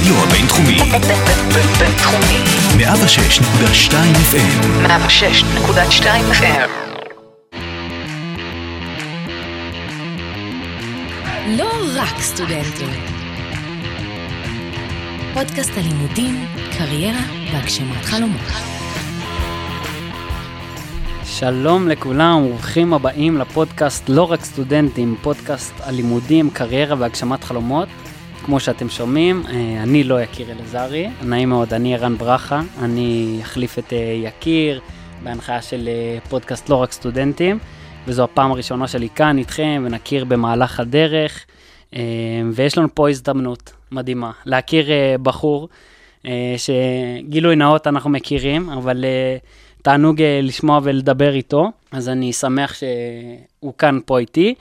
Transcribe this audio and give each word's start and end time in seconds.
הרדיו 0.00 0.24
הבינתחומי. 0.24 0.78
בינתחומי. 1.78 2.38
106.2 2.78 3.92
FM. 4.32 4.86
106.2 4.86 6.04
FM. 6.32 6.70
לא 11.48 11.70
רק 11.96 12.20
סטודנטים. 12.20 12.88
פודקאסט 15.34 15.70
הלימודים, 15.76 16.46
קריירה 16.78 17.22
והגשמת 17.52 18.04
חלומות. 18.04 18.52
שלום 21.24 21.88
לכולם, 21.88 22.46
ברוכים 22.48 22.94
הבאים 22.94 23.38
לפודקאסט 23.38 24.08
לא 24.08 24.32
רק 24.32 24.44
סטודנטים, 24.44 25.16
פודקאסט 25.22 25.74
הלימודים, 25.80 26.50
קריירה 26.50 26.96
והגשמת 26.98 27.44
חלומות. 27.44 27.88
כמו 28.44 28.60
שאתם 28.60 28.88
שומעים, 28.88 29.42
אה, 29.48 29.82
אני 29.82 30.04
לא 30.04 30.22
יקיר 30.22 30.52
אלעזרי, 30.52 31.08
נעים 31.22 31.48
מאוד, 31.48 31.74
אני 31.74 31.94
ערן 31.94 32.16
ברכה, 32.16 32.60
אני 32.82 33.38
אחליף 33.42 33.78
את 33.78 33.92
אה, 33.92 33.98
יקיר 33.98 34.80
בהנחיה 35.22 35.62
של 35.62 35.88
אה, 35.88 36.18
פודקאסט 36.28 36.68
לא 36.68 36.76
רק 36.76 36.92
סטודנטים, 36.92 37.58
וזו 38.06 38.24
הפעם 38.24 38.52
הראשונה 38.52 38.88
שלי 38.88 39.08
כאן 39.14 39.38
איתכם, 39.38 39.82
ונכיר 39.86 40.24
במהלך 40.24 40.80
הדרך, 40.80 41.44
ויש 42.52 42.78
לנו 42.78 42.88
פה 42.94 43.10
הזדמנות 43.10 43.72
מדהימה, 43.92 44.30
להכיר 44.46 44.86
בחור, 45.22 45.68
שגילוי 46.56 47.56
נאות 47.56 47.86
אנחנו 47.86 48.10
מכירים, 48.10 48.70
אבל 48.70 49.04
תענוג 49.82 50.22
לשמוע 50.22 50.80
ולדבר 50.82 51.34
איתו, 51.34 51.70
אז 51.92 52.08
אני 52.08 52.32
שמח 52.32 52.74
שהוא 52.74 53.74
כאן 53.78 53.98
פה 54.06 54.18
איתי, 54.18 54.54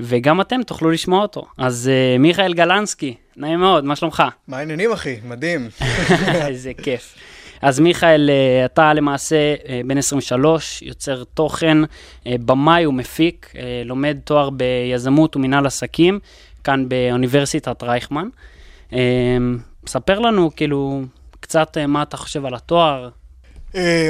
וגם 0.00 0.40
אתם 0.40 0.62
תוכלו 0.62 0.90
לשמוע 0.90 1.22
אותו. 1.22 1.46
אז 1.58 1.90
מיכאל 2.18 2.54
גלנסקי, 2.54 3.14
נעים 3.36 3.60
מאוד, 3.60 3.84
מה 3.84 3.96
שלומך? 3.96 4.22
מה 4.48 4.58
העניינים, 4.58 4.92
אחי? 4.92 5.16
מדהים. 5.24 5.68
איזה 6.48 6.72
כיף. 6.82 7.14
אז 7.62 7.80
מיכאל, 7.80 8.30
אה, 8.30 8.64
אתה 8.64 8.94
למעשה 8.94 9.54
אה, 9.68 9.80
בן 9.86 9.98
23, 9.98 10.82
יוצר 10.82 11.24
תוכן, 11.24 11.78
אה, 12.26 12.34
במאי 12.44 12.86
ומפיק, 12.86 13.52
לומד 13.84 14.16
תואר 14.24 14.50
ביזמות 14.50 15.36
ומינהל 15.36 15.66
עסקים, 15.66 16.18
כאן 16.64 16.88
באוניברסיטת 16.88 17.82
רייכמן. 17.82 18.28
ספר 19.86 20.18
לנו, 20.18 20.50
כאילו, 20.56 21.02
קצת 21.40 21.76
מה 21.88 22.02
אתה 22.02 22.16
חושב 22.16 22.46
על 22.46 22.54
התואר, 22.54 23.04
אה, 23.04 23.08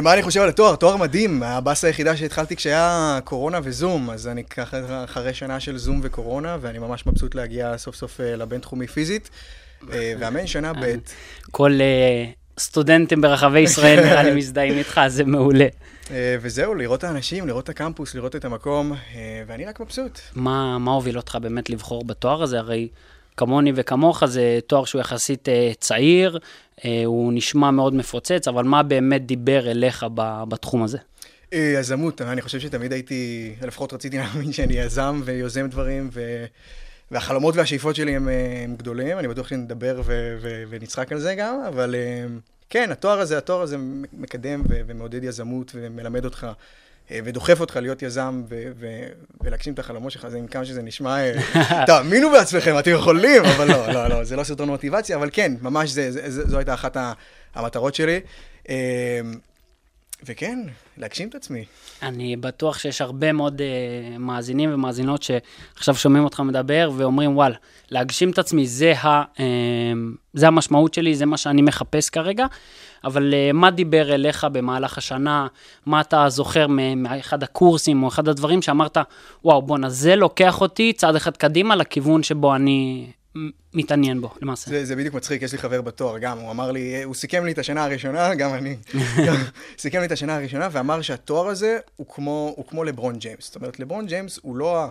מה 0.03 0.15
אני 0.15 0.23
חושב 0.23 0.41
על 0.41 0.49
התואר? 0.49 0.77
תואר 0.77 0.97
מדהים. 0.97 1.43
הבאסה 1.43 1.87
היחידה 1.87 2.17
שהתחלתי 2.17 2.57
כשהיה 2.57 3.19
קורונה 3.25 3.61
וזום, 3.63 4.11
אז 4.11 4.29
אני 4.29 4.45
ככה 4.45 5.05
אחרי 5.05 5.35
שנה 5.35 5.61
של 5.61 5.79
זום 5.79 6.01
וקורונה, 6.03 6.57
ואני 6.61 6.79
ממש 6.79 7.07
מבסוט 7.07 7.35
להגיע 7.35 7.79
סוף 7.79 7.97
סוף 7.97 8.21
אה, 8.21 8.37
לבינתחומי 8.37 8.87
פיזית. 8.87 9.31
אה, 9.93 10.15
ואמן 10.19 10.47
שנה 10.47 10.73
ב'. 10.73 10.95
כל 11.51 11.79
סטודנטים 12.59 13.21
ברחבי 13.21 13.61
ישראל 13.61 14.05
נראה 14.05 14.23
לי 14.23 14.35
מזדהים 14.39 14.79
איתך, 14.79 15.01
זה 15.09 15.25
מעולה. 15.25 15.67
וזהו, 16.41 16.75
לראות 16.75 16.99
את 16.99 17.05
האנשים, 17.05 17.47
לראות 17.47 17.65
את 17.65 17.69
הקמפוס, 17.69 18.15
לראות 18.15 18.37
את 18.37 18.45
המקום, 18.45 18.93
ואני 19.47 19.65
רק 19.65 19.81
מבסוט. 19.81 20.21
מה 20.35 20.91
הוביל 20.91 21.17
אותך 21.17 21.39
באמת 21.43 21.71
לבחור 21.71 22.05
בתואר 22.05 22.43
הזה? 22.43 22.59
הרי 22.59 22.89
כמוני 23.37 23.73
וכמוך 23.75 24.25
זה 24.27 24.59
תואר 24.67 24.85
שהוא 24.85 25.01
יחסית 25.01 25.49
צעיר, 25.79 26.39
אה, 26.85 27.03
הוא 27.05 27.33
נשמע 27.33 27.71
מאוד 27.71 27.95
מפוצץ, 27.95 28.49
אבל 28.49 28.65
מה 28.65 28.83
באמת 28.83 29.27
דיבר 29.27 29.71
אליך 29.71 30.07
בתחום 30.49 30.83
הזה? 30.83 30.99
אה, 31.53 31.75
יזמות, 31.79 32.23
אני 32.23 32.43
חושב 32.43 32.61
שתמיד 32.61 32.93
הייתי, 32.93 33.53
לפחות 33.63 33.93
רציתי 33.93 34.19
להאמין 34.19 34.53
שאני 34.53 34.75
יזם 34.75 35.21
ויוזם 35.25 35.69
דברים, 35.69 36.09
ו... 36.13 36.45
והחלומות 37.11 37.57
והשאיפות 37.57 37.97
שלי 37.97 38.17
הם, 38.17 38.29
אה, 38.29 38.63
הם 38.65 38.77
גדולים, 38.77 39.19
אני 39.19 39.29
בטוח 39.29 39.49
שנדבר 39.49 40.01
ו... 40.05 40.37
ו... 40.41 40.63
ונצחק 40.69 41.13
על 41.13 41.19
זה 41.19 41.35
גם, 41.35 41.61
אבל 41.69 41.95
כן, 42.71 42.93
התואר 42.93 43.21
הזה, 43.21 43.39
התואר 43.39 43.63
הזה 43.63 43.77
מקדם 44.13 44.63
ו... 44.69 44.81
ומעודד 44.87 45.25
יזמות 45.25 45.73
ומלמד 45.75 46.25
אותך 46.25 46.45
אה, 46.45 46.53
ודוחף 47.11 47.61
אותך 47.61 47.77
להיות 47.77 48.03
יזם 48.03 48.43
ו- 48.49 48.71
ו- 48.79 49.09
ולהגשים 49.41 49.75
את 49.75 49.79
החלומות 49.79 50.13
שלך, 50.13 50.29
זה 50.29 50.39
עם 50.39 50.47
כמה 50.47 50.65
שזה 50.65 50.83
נשמע, 50.83 51.17
אה, 51.19 51.33
תאמינו 51.87 52.31
בעצמכם, 52.31 52.79
אתם 52.79 52.91
יכולים, 52.91 53.45
אבל 53.45 53.69
לא, 53.69 53.93
לא, 53.93 54.09
לא, 54.09 54.25
זה 54.25 54.37
לא 54.37 54.45
סרטון 54.45 54.69
מוטיבציה, 54.69 55.17
אבל 55.17 55.31
כן, 55.33 55.53
ממש 55.63 55.91
זה, 55.91 56.13
זה, 56.13 56.31
זה, 56.31 56.49
זו 56.49 56.59
הייתה 56.59 56.75
אחת 56.75 56.97
המטרות 57.55 57.95
שלי. 57.95 58.21
וכן, 60.25 60.59
להגשים 60.99 61.29
את 61.29 61.35
עצמי. 61.35 61.65
אני 62.03 62.37
בטוח 62.37 62.79
שיש 62.79 63.01
הרבה 63.01 63.33
מאוד 63.33 63.61
uh, 63.61 64.19
מאזינים 64.19 64.75
ומאזינות 64.75 65.23
שעכשיו 65.23 65.95
שומעים 65.95 66.25
אותך 66.25 66.41
מדבר 66.41 66.91
ואומרים, 66.97 67.37
וואלה, 67.37 67.57
להגשים 67.91 68.31
את 68.31 68.39
עצמי, 68.39 68.67
זה, 68.67 68.93
ה, 68.93 69.23
uh, 69.23 69.39
זה 70.35 70.47
המשמעות 70.47 70.95
שלי, 70.95 71.15
זה 71.15 71.27
מה 71.27 71.37
שאני 71.37 71.63
מחפש 71.63 72.11
כרגע. 72.11 72.47
אבל 73.05 73.35
uh, 73.35 73.53
מה 73.53 73.71
דיבר 73.71 74.15
אליך 74.15 74.47
במהלך 74.53 74.99
השנה? 74.99 75.47
מה 75.87 76.01
אתה 76.01 76.29
זוכר 76.29 76.67
מאחד 76.97 77.43
הקורסים 77.43 78.03
או 78.03 78.09
אחד 78.09 78.29
הדברים 78.29 78.63
שאמרת, 78.63 78.99
וואו, 79.45 79.63
בואנה, 79.63 79.89
זה 79.89 80.17
לוקח 80.17 80.61
אותי 80.61 80.93
צעד 80.93 81.17
אחד 81.17 81.37
קדימה 81.37 81.77
לכיוון 81.77 82.23
שבו 82.23 82.55
אני 82.55 83.11
מתעניין 83.75 84.21
בו, 84.21 84.31
למעשה. 84.43 84.71
זה, 84.71 84.85
זה 84.85 84.97
בדיוק 84.97 85.15
מצחיק, 85.15 85.43
יש 85.43 85.53
לי 85.53 85.59
חבר 85.59 85.81
בתואר 85.81 86.19
גם, 86.19 86.39
הוא 86.39 86.51
אמר 86.51 86.71
לי, 86.71 87.03
הוא 87.03 87.15
סיכם 87.15 87.45
לי 87.45 87.53
את 87.53 87.59
השנה 87.59 87.85
הראשונה, 87.85 88.35
גם 88.35 88.55
אני, 88.55 88.77
סיכם 89.79 90.01
לי 90.01 90.07
את 90.07 90.13
השנה 90.13 90.37
הראשונה, 90.37 90.69
ואמר 90.73 91.03
שהתואר 91.03 91.47
הזה 91.47 91.79
הוא 91.97 92.07
כמו, 92.07 92.55
הוא 92.57 92.65
כמו 92.67 92.85
לברון 92.85 93.19
ג'יימס. 93.19 93.45
זאת 93.47 93.57
אומרת, 93.57 93.81
לברון 93.81 94.07
ג'יימס 94.07 94.39
הוא 94.43 94.57
לא 94.57 94.83
ה... 94.83 94.89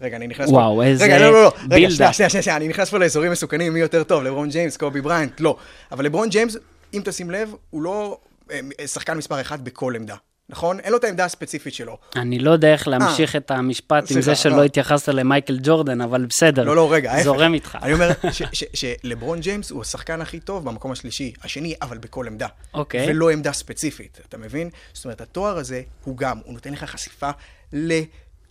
רגע, 0.00 0.16
אני 0.16 0.26
נכנס 0.26 0.48
וואו, 0.48 0.62
פה... 0.62 0.74
וואו, 0.74 0.82
איזה 0.82 1.04
רגע, 1.04 1.18
לא, 1.18 1.32
לא, 1.32 1.42
לא, 1.42 1.52
רגע, 1.70 1.90
שנייה, 1.90 2.12
שנייה, 2.12 2.30
שנייה, 2.30 2.56
אני 2.56 2.68
נכנס 2.68 2.90
פה 2.90 2.98
לאזורים 2.98 3.32
מסוכנים, 3.32 3.72
מי 3.72 3.80
יותר 3.80 4.04
טוב, 4.04 4.22
לברון 4.22 4.48
ג'יימס, 4.48 4.76
קובי 4.76 5.00
בריינט, 5.00 5.40
לא. 5.40 5.56
אבל 5.92 6.04
לברון 6.04 6.28
ג'יימס, 6.28 6.56
אם 6.94 7.02
תשים 7.04 7.30
לב, 7.30 7.54
הוא 7.70 7.82
לא 7.82 8.18
אה, 8.50 8.86
שחקן 8.86 9.18
מספר 9.18 9.40
אחד 9.40 9.64
בכל 9.64 9.96
עמדה. 9.96 10.14
נכון? 10.48 10.80
אין 10.80 10.92
לו 10.92 10.98
את 10.98 11.04
העמדה 11.04 11.24
הספציפית 11.24 11.74
שלו. 11.74 11.98
אני 12.16 12.38
לא 12.38 12.50
יודע 12.50 12.72
איך 12.72 12.88
להמשיך 12.88 13.30
아, 13.30 13.34
אה. 13.34 13.38
את 13.38 13.50
המשפט 13.50 14.10
עם 14.10 14.20
זה 14.20 14.34
שלא 14.34 14.56
לא. 14.56 14.64
התייחסת 14.64 15.08
למייקל 15.08 15.58
ג'ורדן, 15.62 16.00
אבל 16.00 16.26
בסדר. 16.26 16.64
לא, 16.64 16.76
לא, 16.76 16.92
רגע, 16.92 17.22
זורם 17.22 17.54
איתך. 17.54 17.78
אני 17.82 17.92
אומר 17.92 18.10
שלברון 18.74 19.40
ג'יימס 19.40 19.70
הוא 19.70 19.82
השחקן 19.82 20.20
הכי 20.20 20.40
טוב 20.40 20.64
במקום 20.64 20.92
השלישי, 20.92 21.32
השני, 21.42 21.74
אבל 21.82 21.98
בכל 21.98 22.26
עמדה. 22.26 22.46
אוקיי. 22.74 23.10
ולא 23.10 23.30
עמדה 23.30 23.52
ספציפית, 23.52 24.20
אתה 24.28 24.38
מבין? 24.38 24.70
זאת 24.92 25.04
אומרת, 25.04 25.20
התואר 25.20 25.56
הזה 25.56 25.82
הוא 26.04 26.16
גם, 26.16 26.38
הוא 26.44 26.54
נותן 26.54 26.72
לך 26.72 26.84
חשיפה 26.84 27.30
ל... 27.72 28.00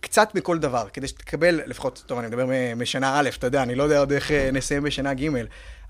קצת 0.00 0.28
בכל 0.34 0.58
דבר, 0.58 0.86
כדי 0.92 1.08
שתקבל, 1.08 1.60
לפחות, 1.66 2.04
טוב, 2.06 2.18
אני 2.18 2.26
מדבר 2.26 2.46
משנה 2.76 3.20
א', 3.20 3.28
אתה 3.38 3.46
יודע, 3.46 3.62
אני 3.62 3.74
לא 3.74 3.82
יודע 3.82 3.98
עוד 3.98 4.12
איך 4.12 4.30
אה, 4.30 4.50
נסיים 4.52 4.82
בשנה 4.82 5.14
ג', 5.14 5.28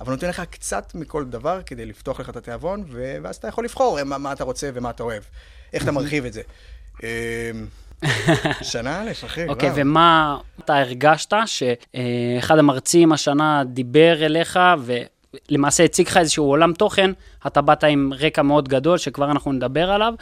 אבל 0.00 0.12
נותן 0.12 0.28
לך 0.28 0.42
קצת 0.50 0.94
מכל 0.94 1.24
דבר 1.24 1.60
כדי 1.66 1.86
לפתוח 1.86 2.20
לך 2.20 2.28
את 2.28 2.36
התיאבון, 2.36 2.84
ואז 3.22 3.36
אתה 3.36 3.48
יכול 3.48 3.64
לבחור 3.64 4.04
מה, 4.04 4.18
מה 4.18 4.32
אתה 4.32 4.44
רוצה 4.44 4.70
ומה 4.74 4.90
אתה 4.90 5.02
אוהב. 5.02 5.22
איך 5.72 5.82
אתה 5.82 5.92
מרחיב 5.92 6.24
את 6.24 6.32
זה. 6.32 6.42
אמ, 7.02 7.08
שנה 8.62 9.02
א', 9.02 9.10
אחי, 9.24 9.46
אוקיי, 9.48 9.70
ומה 9.74 10.38
אתה 10.64 10.78
הרגשת 10.78 11.32
שאחד 11.46 12.58
המרצים 12.58 13.12
השנה 13.12 13.62
דיבר 13.66 14.26
אליך, 14.26 14.58
ולמעשה 15.48 15.84
הציג 15.84 16.08
לך 16.08 16.16
איזשהו 16.16 16.44
עולם 16.44 16.72
תוכן, 16.72 17.10
אתה 17.46 17.60
באת 17.60 17.84
עם 17.84 18.10
רקע 18.18 18.42
מאוד 18.42 18.68
גדול, 18.68 18.98
שכבר 18.98 19.30
אנחנו 19.30 19.52
נדבר 19.52 19.90
עליו. 19.90 20.14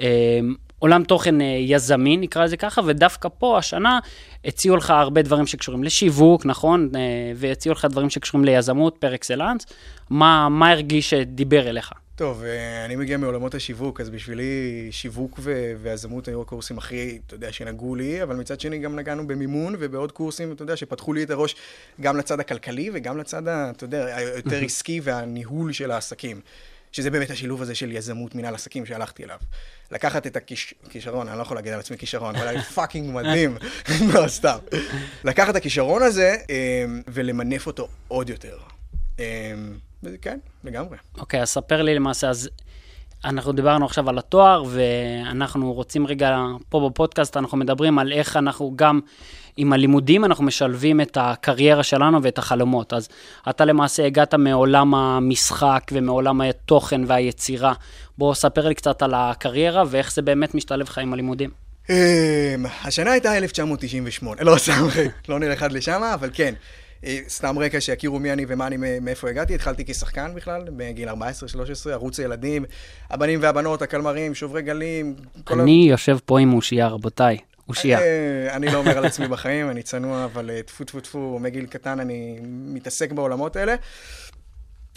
אמ, 0.00 0.54
עולם 0.82 1.04
תוכן 1.04 1.40
אה, 1.40 1.46
יזמי, 1.60 2.16
נקרא 2.16 2.44
לזה 2.44 2.56
ככה, 2.56 2.80
ודווקא 2.84 3.28
פה 3.38 3.58
השנה 3.58 3.98
הציעו 4.44 4.76
לך 4.76 4.90
הרבה 4.90 5.22
דברים 5.22 5.46
שקשורים 5.46 5.84
לשיווק, 5.84 6.46
נכון? 6.46 6.88
אה, 6.94 7.00
והציעו 7.36 7.72
לך 7.72 7.84
דברים 7.84 8.10
שקשורים 8.10 8.44
ליזמות 8.44 8.96
פר 8.98 9.14
אקסלנס. 9.14 9.66
מה, 10.10 10.48
מה 10.48 10.70
הרגיש 10.70 11.10
שדיבר 11.10 11.68
אליך? 11.68 11.92
טוב, 12.16 12.42
אה, 12.44 12.84
אני 12.84 12.96
מגיע 12.96 13.16
מעולמות 13.16 13.54
השיווק, 13.54 14.00
אז 14.00 14.10
בשבילי 14.10 14.88
שיווק 14.90 15.38
ו- 15.42 15.72
ויזמות 15.82 16.28
היו 16.28 16.42
הקורסים 16.42 16.78
הכי, 16.78 17.18
אתה 17.26 17.34
יודע, 17.34 17.52
שנגעו 17.52 17.94
לי, 17.94 18.22
אבל 18.22 18.36
מצד 18.36 18.60
שני 18.60 18.78
גם 18.78 18.96
נגענו 18.96 19.26
במימון 19.26 19.74
ובעוד 19.78 20.12
קורסים, 20.12 20.52
אתה 20.52 20.62
יודע, 20.62 20.76
שפתחו 20.76 21.12
לי 21.12 21.22
את 21.22 21.30
הראש 21.30 21.56
גם 22.00 22.16
לצד 22.16 22.40
הכלכלי 22.40 22.90
וגם 22.92 23.18
לצד, 23.18 23.48
אתה 23.48 23.84
יודע, 23.84 24.16
היותר 24.16 24.64
עסקי 24.64 25.00
והניהול 25.04 25.72
של 25.72 25.90
העסקים. 25.90 26.40
שזה 26.92 27.10
באמת 27.10 27.30
השילוב 27.30 27.62
הזה 27.62 27.74
של 27.74 27.92
יזמות 27.92 28.34
מנהל 28.34 28.54
עסקים 28.54 28.86
שהלכתי 28.86 29.24
אליו. 29.24 29.38
לקחת 29.90 30.26
את 30.26 30.36
הכישרון, 30.36 31.28
אני 31.28 31.36
לא 31.38 31.42
יכול 31.42 31.56
להגיד 31.56 31.72
על 31.72 31.80
עצמי 31.80 31.98
כישרון, 31.98 32.36
אבל 32.36 32.48
היה 32.48 32.62
fucking 32.74 33.14
מדהים, 33.14 33.58
לא, 34.14 34.28
סתם. 34.28 34.58
לקחת 35.24 35.50
את 35.50 35.56
הכישרון 35.56 36.02
הזה 36.02 36.36
אה, 36.50 36.84
ולמנף 37.08 37.66
אותו 37.66 37.88
עוד 38.08 38.30
יותר. 38.30 38.58
כן, 40.22 40.38
לגמרי. 40.64 40.96
אוקיי, 41.18 41.40
okay, 41.40 41.42
אז 41.42 41.48
ספר 41.48 41.82
לי 41.82 41.94
למעשה, 41.94 42.28
אז 42.28 42.50
אנחנו 43.24 43.52
דיברנו 43.52 43.86
עכשיו 43.86 44.08
על 44.08 44.18
התואר, 44.18 44.64
ואנחנו 44.70 45.72
רוצים 45.72 46.06
רגע, 46.06 46.38
פה 46.68 46.88
בפודקאסט 46.90 47.36
אנחנו 47.36 47.58
מדברים 47.58 47.98
על 47.98 48.12
איך 48.12 48.36
אנחנו 48.36 48.72
גם 48.76 49.00
עם 49.56 49.72
הלימודים, 49.72 50.24
אנחנו 50.24 50.44
משלבים 50.44 51.00
את 51.00 51.18
הקריירה 51.20 51.82
שלנו 51.82 52.22
ואת 52.22 52.38
החלומות. 52.38 52.92
אז 52.92 53.08
אתה 53.50 53.64
למעשה 53.64 54.06
הגעת 54.06 54.34
מעולם 54.34 54.94
המשחק 54.94 55.82
ומעולם 55.92 56.40
התוכן 56.40 57.00
והיצירה. 57.06 57.72
בוא 58.18 58.34
ספר 58.34 58.68
לי 58.68 58.74
קצת 58.74 59.02
על 59.02 59.14
הקריירה 59.14 59.82
ואיך 59.86 60.12
זה 60.12 60.22
באמת 60.22 60.54
משתלב 60.54 60.86
לך 60.86 60.98
עם 60.98 61.12
הלימודים. 61.12 61.50
אמ, 61.90 61.94
השנה 62.84 63.10
הייתה 63.10 63.36
1998, 63.36 64.42
לא 64.42 64.56
סתם, 64.58 64.86
לא 65.28 65.38
נלך 65.38 65.62
עד 65.62 65.72
לשם, 65.72 66.02
אבל 66.14 66.30
כן. 66.32 66.54
אה, 67.04 67.18
סתם 67.28 67.58
רקע 67.58 67.80
שיכירו 67.80 68.18
מי 68.18 68.32
אני 68.32 68.44
ומה 68.48 68.66
אני, 68.66 68.76
מאיפה 69.00 69.30
הגעתי, 69.30 69.54
התחלתי 69.54 69.84
כשחקן 69.84 70.32
בכלל, 70.34 70.62
בגיל 70.76 71.08
14-13, 71.08 71.12
ערוץ 71.90 72.18
ילדים, 72.18 72.64
הבנים 73.10 73.38
והבנות, 73.42 73.82
הקלמרים, 73.82 74.34
שוברי 74.34 74.62
גלים. 74.62 75.14
כל 75.44 75.60
ה- 75.60 75.62
אני 75.62 75.86
יושב 75.90 76.18
פה 76.24 76.40
עם 76.40 76.54
אושייה, 76.54 76.88
רבותיי. 76.88 77.36
אושייה. 77.68 78.00
אה, 78.00 78.56
אני 78.56 78.66
לא 78.66 78.78
אומר 78.78 78.98
על 78.98 79.04
עצמי 79.04 79.28
בחיים, 79.28 79.70
אני 79.70 79.82
צנוע, 79.82 80.24
אבל 80.24 80.50
אה, 80.50 80.62
טפו 80.62 80.84
טפו 80.84 81.00
טפו, 81.00 81.38
מגיל 81.40 81.66
קטן 81.66 82.00
אני 82.00 82.38
מתעסק 82.44 83.12
בעולמות 83.12 83.56
האלה. 83.56 83.74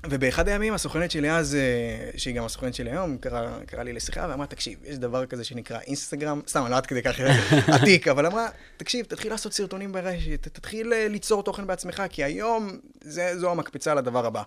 ובאחד 0.10 0.48
הימים 0.48 0.74
הסוכנת 0.74 1.12
שלי 1.12 1.32
אז, 1.32 1.56
אה, 1.56 2.10
שהיא 2.18 2.36
גם 2.36 2.46
הסוכנת 2.46 2.74
שלי 2.74 2.92
היום, 2.92 3.18
קרא, 3.18 3.50
קרא 3.66 3.84
לי 3.84 3.94
לשיחה 3.94 4.28
ואמרה, 4.30 4.48
תקשיב, 4.48 4.80
יש 4.86 4.98
דבר 4.98 5.26
כזה 5.26 5.44
שנקרא 5.44 5.80
אינסטגרם, 5.88 6.42
סתם, 6.48 6.66
לא 6.70 6.76
עד 6.76 6.86
כדי 6.86 7.02
כך 7.02 7.20
עתיק, 7.76 8.08
אבל 8.08 8.26
אמרה, 8.26 8.48
תקשיב, 8.78 9.06
תתחיל 9.06 9.32
לעשות 9.32 9.54
סרטונים 9.54 9.92
ברשת, 9.92 10.48
תתחיל 10.48 10.94
אה, 10.94 11.08
ליצור 11.08 11.44
תוכן 11.44 11.68
בעצמך, 11.68 12.04
כי 12.10 12.24
היום 12.24 12.80
זה, 13.02 13.40
זו 13.40 13.52
המקפצה 13.52 13.94
לדבר 13.94 14.26
הבא. 14.26 14.44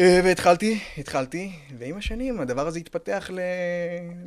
אה, 0.00 0.20
והתחלתי, 0.24 0.80
התחלתי, 0.98 1.52
ועם 1.78 1.96
השנים 1.96 2.40
הדבר 2.40 2.66
הזה 2.66 2.78
התפתח. 2.78 3.30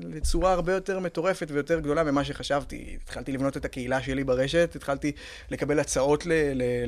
לצורה 0.03 0.53
הרבה 0.53 0.73
יותר 0.73 0.99
מטורפת 0.99 1.47
ויותר 1.51 1.79
גדולה 1.79 2.03
ממה 2.03 2.23
שחשבתי. 2.23 2.97
התחלתי 3.03 3.31
לבנות 3.31 3.57
את 3.57 3.65
הקהילה 3.65 4.01
שלי 4.01 4.23
ברשת, 4.23 4.71
התחלתי 4.75 5.11
לקבל 5.51 5.79
הצעות. 5.79 6.23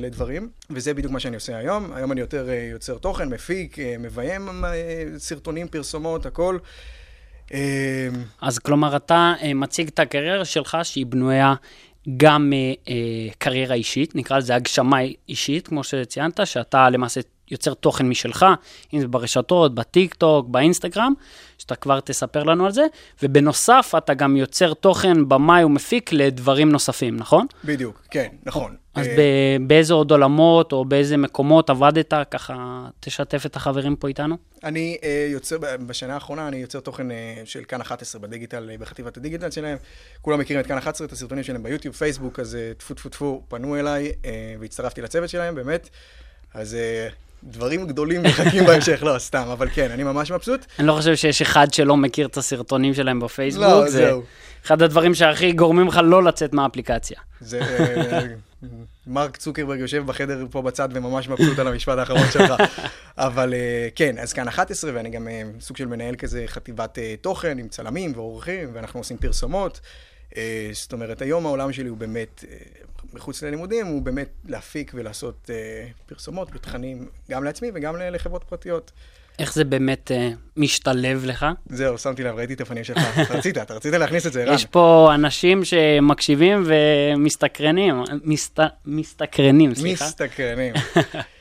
לדברים, 0.00 0.48
וזה 0.70 0.94
בדיוק 0.94 1.12
מה 1.12 1.20
שאני 1.20 1.34
עושה 1.34 1.56
היום. 1.56 1.92
היום 1.94 2.12
אני 2.12 2.20
יותר 2.20 2.48
אה, 2.48 2.68
יוצר 2.72 2.98
תוכן, 2.98 3.28
מפיק, 3.28 3.78
אה, 3.78 3.96
מביים 3.98 4.64
סרטונים, 5.16 5.68
פרסומות, 5.68 6.26
הכל. 6.26 6.58
אז 8.40 8.58
כלומר, 8.58 8.96
אתה 8.96 9.34
מציג 9.54 9.88
את 9.88 9.98
הקריירה 9.98 10.44
שלך 10.44 10.78
שהיא 10.82 11.06
בנויה 11.06 11.54
גם 12.16 12.52
אה, 12.52 12.72
אה, 12.88 13.32
קריירה 13.38 13.74
אישית, 13.74 14.14
נקרא 14.14 14.38
לזה 14.38 14.54
הגשמה 14.54 14.98
אישית, 15.28 15.68
כמו 15.68 15.84
שציינת, 15.84 16.40
שאתה 16.44 16.90
למעשה 16.90 17.20
יוצר 17.50 17.74
תוכן 17.74 18.08
משלך, 18.08 18.46
אם 18.94 19.00
זה 19.00 19.08
ברשתות, 19.08 19.74
בטיק 19.74 20.14
טוק, 20.14 20.48
באינסטגרם, 20.48 21.12
שאתה 21.58 21.74
כבר 21.74 22.00
תספר 22.00 22.42
לנו 22.42 22.66
על 22.66 22.72
זה, 22.72 22.86
ובנוסף 23.22 23.92
אתה 23.98 24.14
גם 24.14 24.36
יוצר 24.36 24.74
תוכן 24.74 25.28
במאי 25.28 25.64
ומפיק 25.64 26.12
לדברים 26.12 26.68
נוספים, 26.68 27.16
נכון? 27.16 27.46
בדיוק, 27.64 28.02
כן, 28.10 28.28
נכון. 28.46 28.76
אז 28.94 29.06
אה, 29.06 29.16
ב- 29.18 29.68
באיזה 29.68 29.94
עוד 29.94 30.10
עולמות 30.10 30.72
או 30.72 30.84
באיזה 30.84 31.16
מקומות 31.16 31.70
עבדת, 31.70 32.14
ככה 32.30 32.86
תשתף 33.00 33.46
את 33.46 33.56
החברים 33.56 33.96
פה 33.96 34.08
איתנו? 34.08 34.36
אני 34.64 34.96
אה, 35.02 35.26
יוצר, 35.30 35.56
בשנה 35.86 36.14
האחרונה 36.14 36.48
אני 36.48 36.56
יוצר 36.56 36.80
תוכן 36.80 37.10
אה, 37.10 37.42
של 37.44 37.64
כאן 37.64 37.80
11 37.80 38.20
בדיגיטל, 38.20 38.70
אה, 38.70 38.78
בחטיבת 38.78 39.16
הדיגיטל 39.16 39.50
שלהם. 39.50 39.78
כולם 40.22 40.40
מכירים 40.40 40.60
את 40.60 40.66
כאן 40.66 40.78
11, 40.78 41.06
את 41.06 41.12
הסרטונים 41.12 41.44
שלהם 41.44 41.62
ביוטיוב, 41.62 41.94
פייסבוק, 41.94 42.40
אז 42.40 42.58
טפו 42.78 42.94
טפו 42.94 43.08
טפו, 43.08 43.42
פנו 43.48 43.76
אליי 43.76 44.12
אה, 44.24 44.54
והצטרפתי 44.60 45.02
לצוות 45.02 45.28
שלהם, 45.28 45.54
באמת. 45.54 45.88
אז 46.54 46.76
דברים 47.44 47.86
גדולים 47.86 48.22
מחכים 48.22 48.64
בהמשך, 48.66 49.02
לא, 49.02 49.18
סתם, 49.18 49.44
אבל 49.52 49.68
כן, 49.74 49.90
אני 49.90 50.02
ממש 50.02 50.30
מבסוט. 50.30 50.66
אני 50.78 50.86
לא 50.86 50.92
חושב 50.92 51.14
שיש 51.14 51.42
אחד 51.42 51.72
שלא 51.72 51.96
מכיר 51.96 52.26
את 52.26 52.36
הסרטונים 52.36 52.94
שלהם 52.94 53.20
בפייסבוק. 53.20 53.64
לא, 53.64 53.88
זה 53.88 53.90
זהו. 53.90 54.22
אחד 54.66 54.82
הדברים 54.82 55.14
שהכי 55.14 55.52
גורמים 55.52 55.88
לך 55.88 56.00
לא 56.04 56.22
לצאת 56.24 56.52
מהאפליקציה. 56.52 57.18
זה... 57.40 57.60
אה, 57.60 58.26
מרק 59.06 59.36
צוקרברג 59.36 59.78
יושב 59.78 60.06
בחדר 60.06 60.46
פה 60.50 60.62
בצד 60.62 60.88
וממש 60.92 61.28
מבסוט 61.28 61.58
על 61.58 61.68
המשפט 61.68 61.98
האחרון 61.98 62.30
שלך. 62.32 62.52
אבל 63.18 63.54
אה, 63.54 63.88
כן, 63.94 64.18
אז 64.18 64.32
כאן 64.32 64.48
11, 64.48 64.90
ואני 64.94 65.10
גם 65.10 65.28
אה, 65.28 65.42
סוג 65.60 65.76
של 65.76 65.86
מנהל 65.86 66.14
כזה 66.14 66.44
חטיבת 66.46 66.98
תוכן 67.20 67.58
עם 67.58 67.68
צלמים 67.68 68.12
ועורכים, 68.14 68.70
ואנחנו 68.72 69.00
עושים 69.00 69.16
פרסומות. 69.16 69.80
אה, 70.36 70.70
זאת 70.72 70.92
אומרת, 70.92 71.22
היום 71.22 71.46
העולם 71.46 71.72
שלי 71.72 71.88
הוא 71.88 71.98
באמת, 71.98 72.44
אה, 72.50 72.56
מחוץ 73.12 73.42
ללימודים, 73.42 73.86
הוא 73.86 74.02
באמת 74.02 74.28
להפיק 74.48 74.92
ולעשות 74.94 75.50
אה, 75.50 75.86
פרסומות 76.06 76.48
ותכנים, 76.54 77.08
גם 77.30 77.44
לעצמי 77.44 77.70
וגם 77.74 77.96
לחברות 77.96 78.44
פרטיות. 78.44 78.92
איך 79.38 79.54
זה 79.54 79.64
באמת 79.64 80.10
אה, 80.12 80.30
משתלב 80.56 81.24
לך? 81.24 81.46
זהו, 81.68 81.98
שמתי 81.98 82.22
לב, 82.22 82.34
ראיתי 82.34 82.54
את 82.54 82.60
הפנים 82.60 82.84
שלך. 82.84 83.18
רצית, 83.30 83.58
אתה 83.58 83.74
רצית 83.74 83.94
להכניס 83.94 84.26
את 84.26 84.32
זה, 84.32 84.42
ערן. 84.42 84.54
יש 84.54 84.64
פה 84.64 85.10
אנשים 85.14 85.64
שמקשיבים 85.64 86.64
ומסתקרנים, 86.66 88.02
מסת... 88.24 88.60
מסתקרנים, 88.86 89.74
סליחה. 89.74 90.04
מסתקרנים. 90.04 90.74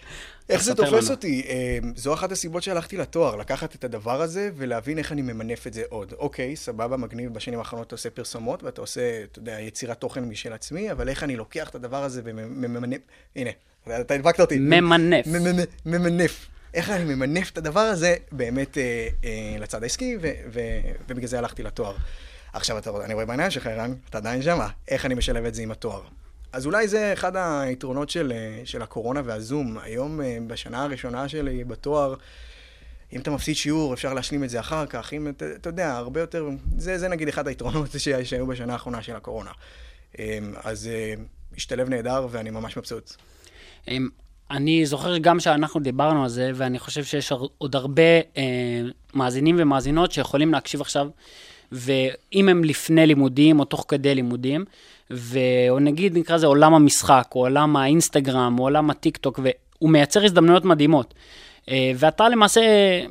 איך 0.50 0.64
זה 0.64 0.76
תופס 0.76 1.04
לנו. 1.04 1.12
אותי? 1.12 1.46
אה, 1.50 1.78
זו 1.96 2.14
אחת 2.14 2.32
הסיבות 2.32 2.64
שהלכתי 2.64 2.98
לתואר, 2.98 3.36
לקחת 3.36 3.76
את 3.76 3.84
הדבר 3.84 4.22
הזה 4.22 4.50
ולהבין 4.56 4.98
איך 4.98 5.12
אני 5.12 5.22
ממנף 5.22 5.68
את 5.68 5.74
זה 5.74 5.84
עוד. 5.90 6.14
אוקיי, 6.18 6.56
סבבה, 6.56 6.98
מגניב, 6.98 7.34
בשנים 7.34 7.60
האחרונות 7.60 7.88
אתה 7.88 7.96
עושה 7.96 8.10
פרסומות 8.10 8.64
ואתה 8.64 8.82
עושה, 8.82 9.24
אתה 9.24 9.40
יודע, 9.40 9.60
יצירת 9.60 10.00
תוכן 10.00 10.24
משל 10.24 10.54
עצמי, 10.54 10.92
אבל 10.92 11.10
איך 11.10 11.24
אני 11.24 11.36
לוקח 11.36 11.70
את 11.70 11.76
הדבר 11.76 12.04
הזה 12.04 12.22
וממנף, 12.26 13.00
הנה, 13.36 13.50
אתה 14.02 14.14
הדבקת 14.14 14.40
אותי. 14.40 14.60
ממנף. 14.60 15.28
ממנף. 15.28 15.68
ממנף. 15.86 16.48
איך 16.74 16.90
אני 16.90 17.16
ממנף 17.16 17.52
את 17.52 17.58
הדבר 17.58 17.80
הזה 17.80 18.16
באמת 18.32 18.78
אה, 18.78 19.08
אה, 19.24 19.56
לצד 19.60 19.84
העסקי, 19.84 20.18
ו- 20.22 20.32
ו- 20.54 20.60
ובגלל 21.10 21.28
זה 21.28 21.40
הלכתי 21.40 21.64
לתואר. 21.64 21.96
עכשיו, 22.54 22.78
אתה, 22.78 22.92
אני 23.06 23.14
רואה 23.14 23.26
בעיניים 23.26 23.52
שלך, 23.52 23.68
ערן, 23.68 23.94
אתה 24.10 24.18
עדיין 24.18 24.42
שמה, 24.42 24.68
איך 24.88 25.06
אני 25.06 25.14
משלב 25.14 25.46
את 25.46 25.56
זה 25.56 25.62
עם 25.62 25.72
התואר. 25.72 26.02
אז 26.54 26.66
אולי 26.66 26.88
זה 26.88 27.14
אחד 27.14 27.32
היתרונות 27.36 28.10
של, 28.10 28.32
אה, 28.36 28.62
של 28.66 28.82
הקורונה 28.82 29.22
והזום. 29.26 29.78
היום, 29.78 30.22
אה, 30.22 30.38
בשנה 30.48 30.84
הראשונה 30.84 31.28
שלי 31.28 31.64
בתואר, 31.64 32.16
אם 33.14 33.20
אתה 33.20 33.32
מפסיד 33.32 33.56
שיעור, 33.56 33.94
אפשר 33.94 34.14
להשלים 34.14 34.44
את 34.44 34.50
זה 34.50 34.60
אחר 34.60 34.86
כך. 34.86 35.14
אם 35.14 35.28
אתה, 35.28 35.46
אתה 35.56 35.70
יודע, 35.70 35.98
הרבה 35.98 36.20
יותר... 36.20 36.50
זה, 36.78 36.98
זה 36.98 37.08
נגיד 37.08 37.28
אחד 37.28 37.48
היתרונות 37.48 37.90
שהיו 38.24 38.48
בשנה 38.48 38.74
האחרונה 38.74 39.02
של 39.02 39.16
הקורונה. 39.16 39.52
אה, 40.20 40.40
אז 40.64 40.88
אה, 40.88 41.14
השתלב 41.58 41.90
נהדר 41.90 42.28
ואני 42.32 42.50
ממש 42.50 42.78
מבסוט. 42.78 43.14
אמ, 43.88 44.10
אני 44.52 44.86
זוכר 44.86 45.18
גם 45.18 45.40
שאנחנו 45.40 45.80
דיברנו 45.80 46.24
על 46.24 46.30
זה, 46.30 46.52
ואני 46.56 46.80
חושב 46.80 47.04
שיש 47.04 47.32
עוד 47.58 47.76
הרבה 47.76 48.18
אה, 48.38 48.44
מאזינים 49.14 49.56
ומאזינות 49.60 50.12
שיכולים 50.12 50.52
להקשיב 50.52 50.82
עכשיו, 50.82 51.08
ואם 51.72 52.50
הם 52.50 52.64
לפני 52.64 53.08
לימודים 53.08 53.60
או 53.60 53.66
תוך 53.66 53.86
כדי 53.88 54.16
לימודים, 54.16 54.66
או 55.70 55.80
נגיד 55.80 56.18
נקרא 56.18 56.36
לזה 56.36 56.48
עולם 56.48 56.74
המשחק, 56.74 57.28
או 57.36 57.40
עולם 57.40 57.76
האינסטגרם, 57.76 58.60
או 58.60 58.64
עולם 58.64 58.90
הטיק 58.90 59.18
טוק, 59.18 59.40
והוא 59.44 59.90
מייצר 59.90 60.26
הזדמנויות 60.26 60.66
מדהימות. 60.66 61.14
אה, 61.70 61.92
ואתה 61.96 62.30
למעשה, 62.30 62.62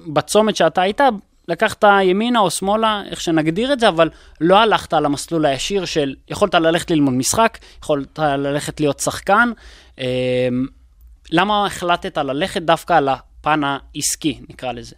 בצומת 0.06 0.56
שאתה 0.56 0.82
היית, 0.82 1.00
לקחת 1.48 1.84
ימינה 2.02 2.40
או 2.40 2.50
שמאלה, 2.50 3.02
איך 3.10 3.20
שנגדיר 3.20 3.72
את 3.72 3.80
זה, 3.80 3.88
אבל 3.88 4.10
לא 4.40 4.58
הלכת 4.58 4.94
על 4.94 5.04
המסלול 5.04 5.46
הישיר 5.46 5.84
של, 5.84 6.14
יכולת 6.28 6.54
ללכת 6.54 6.90
ללמוד 6.90 7.14
משחק, 7.14 7.58
יכולת 7.82 8.18
ללכת 8.18 8.80
להיות 8.80 9.00
שחקן. 9.00 9.52
אה, 9.98 10.48
למה 11.30 11.66
החלטת 11.66 12.18
ללכת 12.18 12.62
דווקא 12.62 12.92
על 12.92 13.08
הפן 13.08 13.60
העסקי, 13.64 14.40
נקרא 14.48 14.72
לזה? 14.72 14.96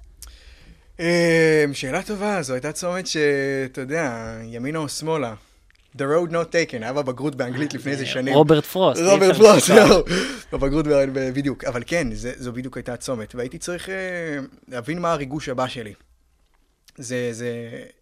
אה, 1.00 1.64
שאלה 1.72 2.02
טובה, 2.02 2.42
זו 2.42 2.52
הייתה 2.52 2.72
צומת 2.72 3.06
שאתה 3.06 3.80
יודע, 3.80 4.34
ימינה 4.44 4.78
או 4.78 4.88
שמאלה. 4.88 5.34
The 5.98 6.00
road 6.00 6.30
not 6.30 6.52
taken, 6.52 6.82
היה 6.82 6.92
בבגרות 6.92 7.34
באנגלית 7.34 7.74
לפני 7.74 7.92
איזה 7.92 8.06
שנים. 8.06 8.34
רוברט 8.34 8.64
פרוסט. 8.64 9.02
רוברט 9.02 9.36
פרוסט. 9.36 9.66
זהו. 9.66 10.02
בבגרות 10.52 10.86
בדיוק. 11.14 11.64
אבל 11.64 11.82
כן, 11.86 12.08
זו 12.12 12.52
בדיוק 12.52 12.76
הייתה 12.76 12.92
הצומת. 12.92 13.34
והייתי 13.34 13.58
צריך 13.58 13.88
אה, 13.88 13.94
להבין 14.68 14.98
מה 14.98 15.12
הריגוש 15.12 15.48
הבא 15.48 15.68
שלי. 15.68 15.94
זה, 16.98 17.28
זה 17.32 17.50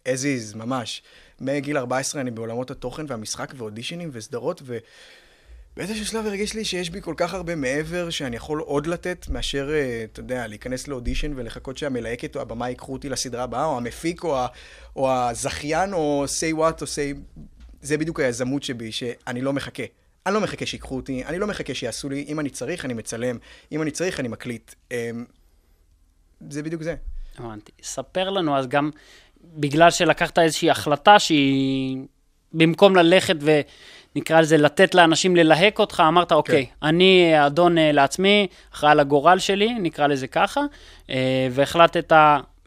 as 0.05 0.53
is, 0.53 0.57
ממש. 0.57 1.03
מגיל 1.41 1.77
14 1.77 2.21
אני 2.21 2.31
בעולמות 2.31 2.71
התוכן 2.71 3.05
והמשחק 3.07 3.53
ואודישנים 3.57 4.09
וסדרות, 4.13 4.61
ובאיזשהו 4.65 6.05
שלב 6.05 6.25
הרגיש 6.25 6.53
לי 6.53 6.65
שיש 6.65 6.89
בי 6.89 7.01
כל 7.01 7.13
כך 7.17 7.33
הרבה 7.33 7.55
מעבר 7.55 8.09
שאני 8.09 8.35
יכול 8.35 8.59
עוד 8.59 8.87
לתת, 8.87 9.25
מאשר, 9.29 9.69
אה, 9.73 10.05
אתה 10.11 10.19
יודע, 10.19 10.47
להיכנס 10.47 10.87
לאודישן 10.87 11.33
ולחכות 11.35 11.77
שהמלהקת 11.77 12.35
או 12.35 12.41
הבמה 12.41 12.69
ייקחו 12.69 12.93
אותי 12.93 13.09
לסדרה 13.09 13.43
הבאה, 13.43 13.65
או 13.65 13.77
המפיק, 13.77 14.23
או, 14.23 14.37
ה, 14.37 14.47
או 14.95 15.11
הזכיין, 15.11 15.93
או 15.93 16.25
say 16.25 16.57
what, 16.57 16.81
או 16.81 16.85
say... 16.85 17.39
זה 17.83 17.97
בדיוק 17.97 18.19
היזמות 18.19 18.63
שבי, 18.63 18.91
שאני 18.91 19.41
לא 19.41 19.53
מחכה. 19.53 19.83
אני 20.25 20.33
לא 20.33 20.41
מחכה 20.41 20.65
שיקחו 20.65 20.95
אותי, 20.95 21.25
אני 21.25 21.39
לא 21.39 21.47
מחכה 21.47 21.73
שיעשו 21.73 22.09
לי, 22.09 22.25
אם 22.27 22.39
אני 22.39 22.49
צריך, 22.49 22.85
אני 22.85 22.93
מצלם, 22.93 23.37
אם 23.71 23.81
אני 23.81 23.91
צריך, 23.91 24.19
אני 24.19 24.27
מקליט. 24.27 24.73
אמ, 24.91 25.25
זה 26.49 26.63
בדיוק 26.63 26.81
זה. 26.81 26.95
הבנתי. 27.37 27.71
ספר 27.83 28.29
לנו 28.29 28.57
אז 28.57 28.67
גם, 28.67 28.89
בגלל 29.43 29.91
שלקחת 29.91 30.39
איזושהי 30.39 30.69
החלטה 30.69 31.19
שהיא, 31.19 31.97
במקום 32.53 32.95
ללכת 32.95 33.35
ונקרא 34.15 34.41
לזה 34.41 34.57
לתת 34.57 34.95
לאנשים 34.95 35.35
ללהק 35.35 35.79
אותך, 35.79 36.03
אמרת, 36.07 36.31
אוקיי, 36.31 36.65
אני 36.83 37.33
אדון 37.45 37.77
אה, 37.77 37.91
לעצמי, 37.91 38.47
אחראי 38.73 38.91
על 38.91 38.99
הגורל 38.99 39.39
שלי, 39.39 39.73
נקרא 39.73 40.07
לזה 40.07 40.27
ככה, 40.27 40.61
אה, 41.09 41.47
והחלטת 41.51 42.13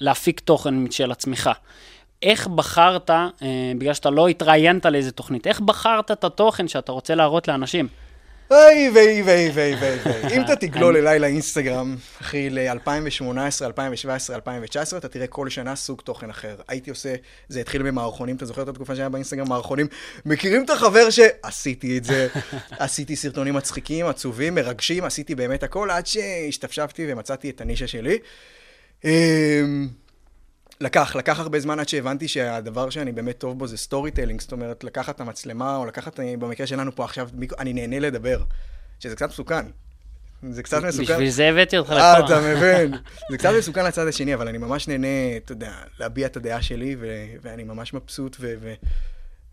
להפיק 0.00 0.40
תוכן 0.40 0.90
של 0.90 1.12
עצמך. 1.12 1.50
איך 2.26 2.46
בחרת, 2.46 3.10
אה, 3.10 3.28
בגלל 3.78 3.94
שאתה 3.94 4.10
לא 4.10 4.28
התראיינת 4.28 4.86
לאיזה 4.86 5.12
תוכנית, 5.12 5.46
איך 5.46 5.60
בחרת 5.60 6.10
את 6.10 6.24
התוכן 6.24 6.68
שאתה 6.68 6.92
רוצה 6.92 7.14
להראות 7.14 7.48
לאנשים? 7.48 7.88
אוי 8.50 8.90
ויי 8.94 9.22
ויי 9.22 9.50
ויי 9.50 9.74
ויי 9.74 9.98
ויי. 10.04 10.22
אם 10.36 10.42
אתה 10.42 10.56
תגלול 10.56 10.96
אליי 10.96 11.18
לאינסטגרם, 11.18 11.96
אחי, 12.20 12.50
ל-2018, 12.50 13.64
2017, 13.64 14.36
2019, 14.36 14.98
אתה 14.98 15.08
תראה 15.08 15.26
כל 15.26 15.48
שנה 15.48 15.76
סוג 15.76 16.00
תוכן 16.00 16.30
אחר. 16.30 16.56
הייתי 16.68 16.90
עושה, 16.90 17.14
זה 17.48 17.60
התחיל 17.60 17.82
במערכונים, 17.82 18.36
אתה 18.36 18.46
זוכר 18.46 18.62
את 18.62 18.68
התקופה 18.68 18.96
שהיה 18.96 19.08
באינסטגרם 19.08 19.48
מערכונים? 19.48 19.86
מכירים 20.24 20.64
את 20.64 20.70
החבר 20.70 21.10
שעשיתי 21.10 21.98
את 21.98 22.04
זה, 22.04 22.28
עשיתי 22.78 23.16
סרטונים 23.16 23.54
מצחיקים, 23.54 24.06
עצובים, 24.06 24.54
מרגשים, 24.54 25.04
עשיתי 25.04 25.34
באמת 25.34 25.62
הכל, 25.62 25.90
עד 25.90 26.06
שהשתפשפתי 26.06 27.12
ומצאתי 27.12 27.50
את 27.50 27.60
הנישה 27.60 27.86
שלי. 27.86 28.18
לקח, 30.80 31.16
לקח 31.16 31.40
הרבה 31.40 31.60
זמן 31.60 31.80
עד 31.80 31.88
שהבנתי 31.88 32.28
שהדבר 32.28 32.90
שאני 32.90 33.12
באמת 33.12 33.38
טוב 33.38 33.58
בו 33.58 33.66
זה 33.66 33.76
storytelling, 33.76 34.40
זאת 34.40 34.52
אומרת, 34.52 34.84
לקחת 34.84 35.14
את 35.14 35.20
המצלמה, 35.20 35.76
או 35.76 35.86
לקחת, 35.86 36.20
אה, 36.20 36.34
במקרה 36.38 36.66
שלנו 36.66 36.94
פה 36.94 37.04
עכשיו, 37.04 37.28
אני 37.58 37.72
נהנה 37.72 37.98
לדבר, 37.98 38.42
שזה 39.00 39.16
קצת 39.16 39.28
מסוכן. 39.28 39.66
זה 40.50 40.62
קצת 40.62 40.82
מסוכן. 40.82 41.12
בשביל 41.12 41.30
זה 41.30 41.48
הבאתי 41.48 41.78
אותך 41.78 41.90
אה, 41.90 42.18
לפה. 42.18 42.26
אתה 42.26 42.40
מבין. 42.40 42.94
זה 43.30 43.38
קצת 43.38 43.50
מסוכן 43.58 43.84
לצד 43.84 44.06
השני, 44.06 44.34
אבל 44.34 44.48
אני 44.48 44.58
ממש 44.58 44.88
נהנה, 44.88 45.36
אתה 45.36 45.52
יודע, 45.52 45.72
להביע 46.00 46.26
את 46.26 46.36
הדעה 46.36 46.62
שלי, 46.62 46.96
ו- 47.00 47.26
ואני 47.42 47.64
ממש 47.64 47.94
מבסוט, 47.94 48.36
ו... 48.40 48.54
ו- 48.60 48.74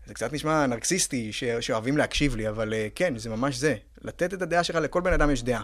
זה 0.06 0.14
קצת 0.14 0.32
נשמע 0.32 0.66
נרקסיסטי, 0.66 1.32
ש- 1.32 1.44
שאוהבים 1.44 1.96
להקשיב 1.96 2.36
לי, 2.36 2.48
אבל 2.48 2.74
אה, 2.74 2.88
כן, 2.94 3.18
זה 3.18 3.30
ממש 3.30 3.56
זה. 3.56 3.74
לתת 4.04 4.34
את 4.34 4.42
הדעה 4.42 4.64
שלך, 4.64 4.76
לכל 4.76 5.00
בן 5.00 5.12
אדם 5.12 5.30
יש 5.30 5.42
דעה. 5.42 5.62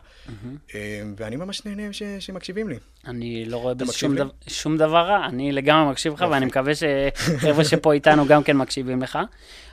אה, 0.75 1.03
ואני 1.17 1.37
ממש 1.37 1.67
נהנה 1.67 1.93
ש- 1.93 2.03
שמקשיבים 2.19 2.69
לי. 2.69 2.77
אני 3.07 3.45
לא 3.45 3.57
רואה 3.57 3.75
בזה 3.75 3.93
שום? 3.93 4.15
דבר, 4.15 4.29
שום 4.47 4.77
דבר 4.77 5.07
רע, 5.07 5.27
אני 5.27 5.53
לגמרי 5.53 5.91
מקשיב 5.91 6.13
לך. 6.13 6.25
ואני 6.31 6.47
מקווה 6.47 6.73
שחבר'ה 6.75 7.65
שפה 7.65 7.93
איתנו 7.93 8.27
גם 8.27 8.43
כן 8.43 8.57
מקשיבים 8.57 9.03
לך. 9.03 9.19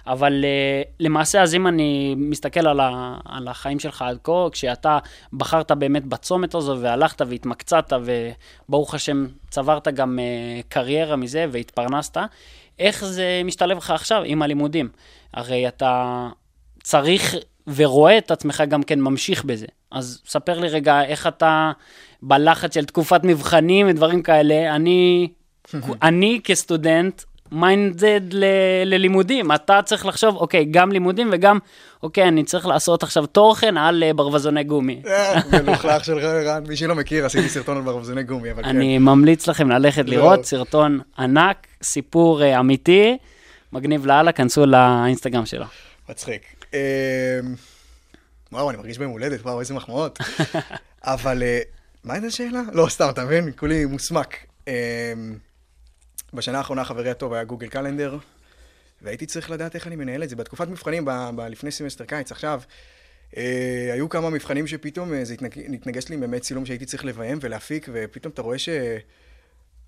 אבל 0.07 0.43
uh, 0.43 0.87
למעשה, 0.99 1.41
אז 1.41 1.55
אם 1.55 1.67
אני 1.67 2.15
מסתכל 2.17 2.67
על, 2.67 2.79
ה, 2.79 3.17
על 3.25 3.47
החיים 3.47 3.79
שלך 3.79 4.01
עד 4.01 4.17
כה, 4.23 4.47
כשאתה 4.51 4.99
בחרת 5.33 5.71
באמת 5.71 6.05
בצומת 6.05 6.55
הזו 6.55 6.77
והלכת 6.81 7.21
והתמקצעת, 7.21 7.93
וברוך 8.03 8.93
השם, 8.93 9.27
צברת 9.49 9.87
גם 9.87 10.19
uh, 10.19 10.63
קריירה 10.69 11.15
מזה 11.15 11.45
והתפרנסת, 11.51 12.17
איך 12.79 13.05
זה 13.05 13.41
משתלב 13.45 13.77
לך 13.77 13.91
עכשיו 13.91 14.21
עם 14.25 14.41
הלימודים? 14.41 14.89
הרי 15.33 15.67
אתה 15.67 16.27
צריך 16.83 17.35
ורואה 17.75 18.17
את 18.17 18.31
עצמך 18.31 18.63
גם 18.69 18.83
כן 18.83 18.99
ממשיך 18.99 19.43
בזה. 19.43 19.65
אז 19.91 20.21
ספר 20.25 20.59
לי 20.59 20.67
רגע 20.67 21.03
איך 21.03 21.27
אתה 21.27 21.71
בלחץ 22.21 22.73
של 22.73 22.85
תקופת 22.85 23.23
מבחנים 23.23 23.87
ודברים 23.89 24.23
כאלה. 24.23 24.75
אני, 24.75 25.27
אני 26.07 26.39
כסטודנט 26.43 27.23
minded 27.51 28.21
ל- 28.31 28.45
ללימודים. 28.85 29.51
אתה 29.51 29.79
צריך 29.85 30.05
לחשוב, 30.05 30.35
אוקיי, 30.35 30.65
גם 30.65 30.91
לימודים 30.91 31.29
וגם, 31.31 31.59
אוקיי, 32.03 32.27
אני 32.27 32.43
צריך 32.43 32.65
לעשות 32.65 33.03
עכשיו 33.03 33.25
תוכן 33.25 33.77
על 33.77 34.03
אה, 34.03 34.13
ברווזוני 34.13 34.63
גומי. 34.63 35.01
אה, 35.07 35.39
מלוכלך 35.63 36.05
של 36.05 36.19
רן, 36.19 36.63
מי 36.67 36.75
שלא 36.75 36.95
מכיר, 36.95 37.25
עשיתי 37.25 37.49
סרטון 37.49 37.77
על 37.77 37.83
ברווזוני 37.83 38.23
גומי, 38.23 38.51
אבל 38.51 38.63
כן. 38.63 38.69
אני 38.69 38.97
ממליץ 38.97 39.47
לכם 39.47 39.69
ללכת 39.69 40.05
לא. 40.05 40.15
לראות 40.15 40.45
סרטון 40.45 40.99
ענק, 41.17 41.67
סיפור 41.83 42.43
אה, 42.43 42.59
אמיתי, 42.59 43.17
מגניב 43.73 44.05
לאללה, 44.05 44.31
כנסו 44.31 44.65
לאינסטגרם 44.65 45.45
שלו. 45.45 45.65
מצחיק. 46.09 46.41
וואו, 48.51 48.69
אני 48.69 48.77
מרגיש 48.77 48.97
ביום 48.97 49.11
הולדת, 49.11 49.41
וואו, 49.41 49.59
איזה 49.59 49.73
מחמאות. 49.73 50.19
אבל 51.03 51.43
מה 52.03 52.13
הייתה 52.13 52.27
השאלה? 52.27 52.61
לא, 52.73 52.87
סתם, 52.89 53.07
אתה 53.09 53.25
מבין? 53.25 53.51
כולי 53.55 53.85
מוסמק. 53.85 54.37
בשנה 56.33 56.57
האחרונה 56.57 56.83
חברי 56.83 57.09
הטוב 57.09 57.33
היה 57.33 57.43
Google 57.43 57.67
Calendar, 57.67 58.17
והייתי 59.01 59.25
צריך 59.25 59.51
לדעת 59.51 59.75
איך 59.75 59.87
אני 59.87 59.95
מנהל 59.95 60.23
את 60.23 60.29
זה. 60.29 60.35
בתקופת 60.35 60.67
מבחנים, 60.67 61.05
ב- 61.05 61.29
ב- 61.35 61.41
לפני 61.41 61.71
סמסטר 61.71 62.05
קיץ, 62.05 62.31
עכשיו, 62.31 62.61
אה, 63.37 63.89
היו 63.93 64.09
כמה 64.09 64.29
מבחנים 64.29 64.67
שפתאום 64.67 65.13
אה, 65.13 65.25
זה 65.25 65.33
התנג- 65.33 65.73
התנגש 65.73 66.09
לי 66.09 66.17
באמת 66.17 66.41
צילום 66.41 66.65
שהייתי 66.65 66.85
צריך 66.85 67.05
לביים 67.05 67.37
ולהפיק, 67.41 67.89
ופתאום 67.93 68.33
אתה 68.33 68.41
רואה 68.41 68.57
ש... 68.59 68.69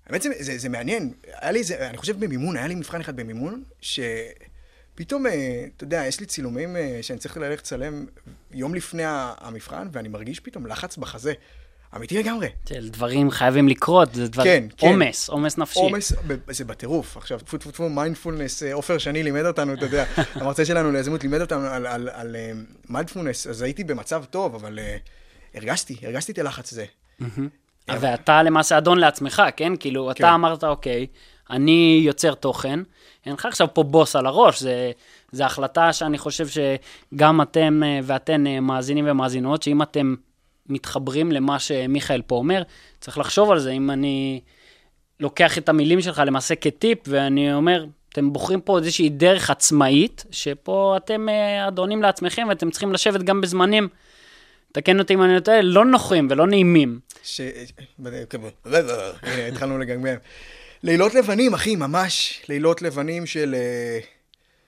האמת 0.06 0.22
זה, 0.22 0.28
זה, 0.38 0.58
זה 0.58 0.68
מעניין, 0.68 1.12
היה 1.26 1.50
לי 1.52 1.58
איזה, 1.58 1.88
אני 1.88 1.96
חושב 1.96 2.20
במימון, 2.24 2.56
היה 2.56 2.66
לי 2.66 2.74
מבחן 2.74 3.00
אחד 3.00 3.16
במימון, 3.16 3.62
שפתאום, 3.80 5.26
אה, 5.26 5.64
אתה 5.76 5.84
יודע, 5.84 6.04
יש 6.06 6.20
לי 6.20 6.26
צילומים 6.26 6.76
אה, 6.76 6.98
שאני 7.02 7.18
צריך 7.18 7.36
ללכת 7.36 7.62
לצלם 7.62 8.06
יום 8.50 8.74
לפני 8.74 9.02
המבחן, 9.06 9.88
ואני 9.92 10.08
מרגיש 10.08 10.40
פתאום 10.40 10.66
לחץ 10.66 10.96
בחזה. 10.96 11.32
אמיתי 11.96 12.18
לגמרי. 12.18 12.48
דברים 12.80 13.30
חייבים 13.30 13.68
לקרות, 13.68 14.14
זה 14.14 14.28
דבר, 14.28 14.44
כן, 14.44 14.64
כן. 14.76 14.86
עומס, 14.86 15.28
עומס 15.28 15.58
נפשי. 15.58 15.80
עומס, 15.80 16.12
זה 16.50 16.64
בטירוף. 16.64 17.16
עכשיו, 17.16 17.38
טפו 17.38 17.58
טפו 17.58 17.70
טפו, 17.70 17.88
מיינדפולנס, 17.88 18.62
אה, 18.62 18.74
עופר 18.74 18.98
שני 18.98 19.22
לימד 19.22 19.44
אותנו, 19.46 19.74
אתה 19.74 19.84
יודע, 19.84 20.04
המרצה 20.34 20.64
שלנו 20.64 20.92
ליזמות 20.92 21.22
לימד 21.22 21.40
אותנו 21.40 21.66
על- 21.66 21.86
על- 21.86 22.08
על 22.12 22.36
מיינדפולנס, 22.88 23.46
אז 23.46 23.62
הייתי 23.62 23.84
במצב 23.84 24.24
טוב, 24.30 24.54
אבל 24.54 24.78
אה, 24.78 24.96
הרגשתי, 25.54 25.96
הרגשתי 26.02 26.32
את 26.32 26.38
הלחץ 26.38 26.72
הזה. 26.72 26.84
ואתה 27.88 28.42
למעשה 28.42 28.78
אדון 28.78 28.98
לעצמך, 28.98 29.42
כן? 29.56 29.72
כאילו, 29.80 30.10
כן. 30.14 30.24
אתה 30.24 30.34
אמרת, 30.34 30.64
אוקיי, 30.64 31.06
אני 31.50 32.00
יוצר 32.04 32.34
תוכן, 32.34 32.80
אין 33.26 33.34
לך 33.34 33.46
עכשיו 33.46 33.74
פה 33.74 33.82
בוס 33.82 34.16
על 34.16 34.26
הראש, 34.26 34.60
זה, 34.60 34.92
זה 35.32 35.46
החלטה 35.46 35.92
שאני 35.92 36.18
חושב 36.18 36.46
שגם 36.48 37.42
אתם 37.42 37.80
אה, 37.84 38.00
ואתן 38.02 38.46
אה, 38.46 38.60
מאזינים 38.60 39.04
ומאזינות, 39.08 39.62
שאם 39.62 39.82
אתם 39.82 40.14
מתחברים 40.70 41.32
למה 41.32 41.58
שמיכאל 41.58 42.22
פה 42.22 42.34
אומר, 42.34 42.62
צריך 43.00 43.18
לחשוב 43.18 43.50
על 43.50 43.58
זה, 43.58 43.70
אם 43.70 43.90
אני 43.90 44.40
לוקח 45.20 45.58
את 45.58 45.68
המילים 45.68 46.00
שלך 46.00 46.22
למעשה 46.26 46.54
כטיפ, 46.54 46.98
ואני 47.06 47.54
אומר, 47.54 47.86
אתם 48.12 48.32
בוחרים 48.32 48.60
פה 48.60 48.78
איזושהי 48.78 49.08
דרך 49.08 49.50
עצמאית, 49.50 50.24
שפה 50.30 50.94
אתם 50.96 51.28
אה, 51.28 51.68
אדונים 51.68 52.02
לעצמכם, 52.02 52.46
ואתם 52.48 52.70
צריכים 52.70 52.92
לשבת 52.92 53.22
גם 53.22 53.40
בזמנים, 53.40 53.88
תקן 54.72 54.98
אותי 54.98 55.14
אם 55.14 55.22
אני 55.22 55.40
טועה, 55.40 55.62
לא 55.62 55.84
נוחים 55.84 56.28
ולא 56.30 56.46
נעימים. 56.46 57.00
ש... 57.22 57.40
הנה, 59.22 59.46
התחלנו 59.48 59.78
לגמגם. 59.78 60.14
לילות 60.82 61.14
לבנים, 61.14 61.54
אחי, 61.54 61.76
ממש 61.76 62.42
לילות 62.48 62.82
לבנים 62.82 63.26
של... 63.26 63.54
אה, 63.54 63.98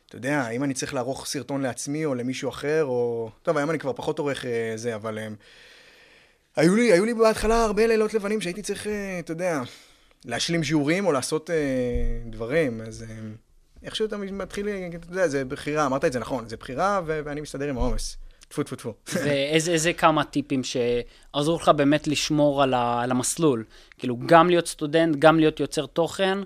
אתה 0.07 0.17
יודע, 0.17 0.49
אם 0.49 0.65
אני 0.65 0.75
צריך 0.75 0.95
לערוך 0.95 1.27
סרטון 1.27 1.63
לעצמי 1.63 2.05
או 2.05 2.15
למישהו 2.15 2.49
אחר, 2.49 2.85
או... 2.85 3.31
טוב, 3.43 3.57
היום 3.57 3.71
אני 3.71 3.79
כבר 3.79 3.93
פחות 3.93 4.19
עורך 4.19 4.45
אה, 4.45 4.73
זה, 4.77 4.95
אבל... 4.95 5.19
היו 6.57 6.77
לי, 6.77 6.93
היו 6.93 7.05
לי 7.05 7.15
בהתחלה 7.15 7.65
הרבה 7.65 7.87
לילות 7.87 8.15
לבנים 8.15 8.41
שהייתי 8.41 8.63
צריך, 8.63 8.87
אה, 8.87 9.19
אתה 9.19 9.33
יודע, 9.33 9.63
להשלים 10.25 10.65
שיעורים 10.65 11.07
או 11.07 11.13
לעשות 11.13 11.51
אה, 11.51 11.57
דברים, 12.31 12.81
אז 12.81 13.03
אה, 13.03 13.17
איכשהו 13.83 14.07
אתה 14.07 14.17
מתחיל, 14.17 14.69
אה, 14.69 14.89
אתה 14.95 15.07
יודע, 15.11 15.29
זה 15.29 15.45
בחירה, 15.45 15.87
אמרת 15.87 16.05
את 16.05 16.13
זה 16.13 16.19
נכון, 16.19 16.49
זה 16.49 16.57
בחירה 16.57 17.01
ו- 17.07 17.21
ואני 17.25 17.41
מסתדר 17.41 17.69
עם 17.69 17.79
העומס. 17.79 18.17
טפו 18.49 18.63
טפו 18.63 18.77
טפו. 18.77 18.95
ואיזה 19.15 19.73
איזה 19.73 19.93
כמה 19.93 20.25
טיפים 20.25 20.63
שעזרו 20.65 21.57
לך 21.57 21.69
באמת 21.69 22.07
לשמור 22.07 22.63
על, 22.63 22.75
ה, 22.75 23.03
על 23.03 23.11
המסלול? 23.11 23.65
כאילו, 23.99 24.17
גם 24.27 24.51
להיות 24.51 24.67
סטודנט, 24.67 25.17
גם 25.19 25.39
להיות 25.39 25.61
יוצר 25.61 25.87
תוכן, 25.87 26.39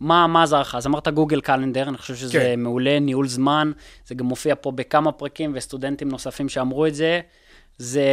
מה, 0.00 0.26
מה 0.26 0.42
עזר 0.42 0.60
לך? 0.60 0.74
אז 0.74 0.86
אמרת 0.86 1.08
Google 1.08 1.40
Calendar, 1.40 1.88
אני 1.88 1.98
חושב 1.98 2.16
שזה 2.16 2.32
כן. 2.38 2.60
מעולה, 2.60 2.98
ניהול 2.98 3.28
זמן, 3.28 3.72
זה 4.06 4.14
גם 4.14 4.26
מופיע 4.26 4.54
פה 4.60 4.70
בכמה 4.72 5.12
פרקים, 5.12 5.52
וסטודנטים 5.54 6.08
נוספים 6.08 6.48
שאמרו 6.48 6.86
את 6.86 6.94
זה. 6.94 7.20
זה 7.78 8.04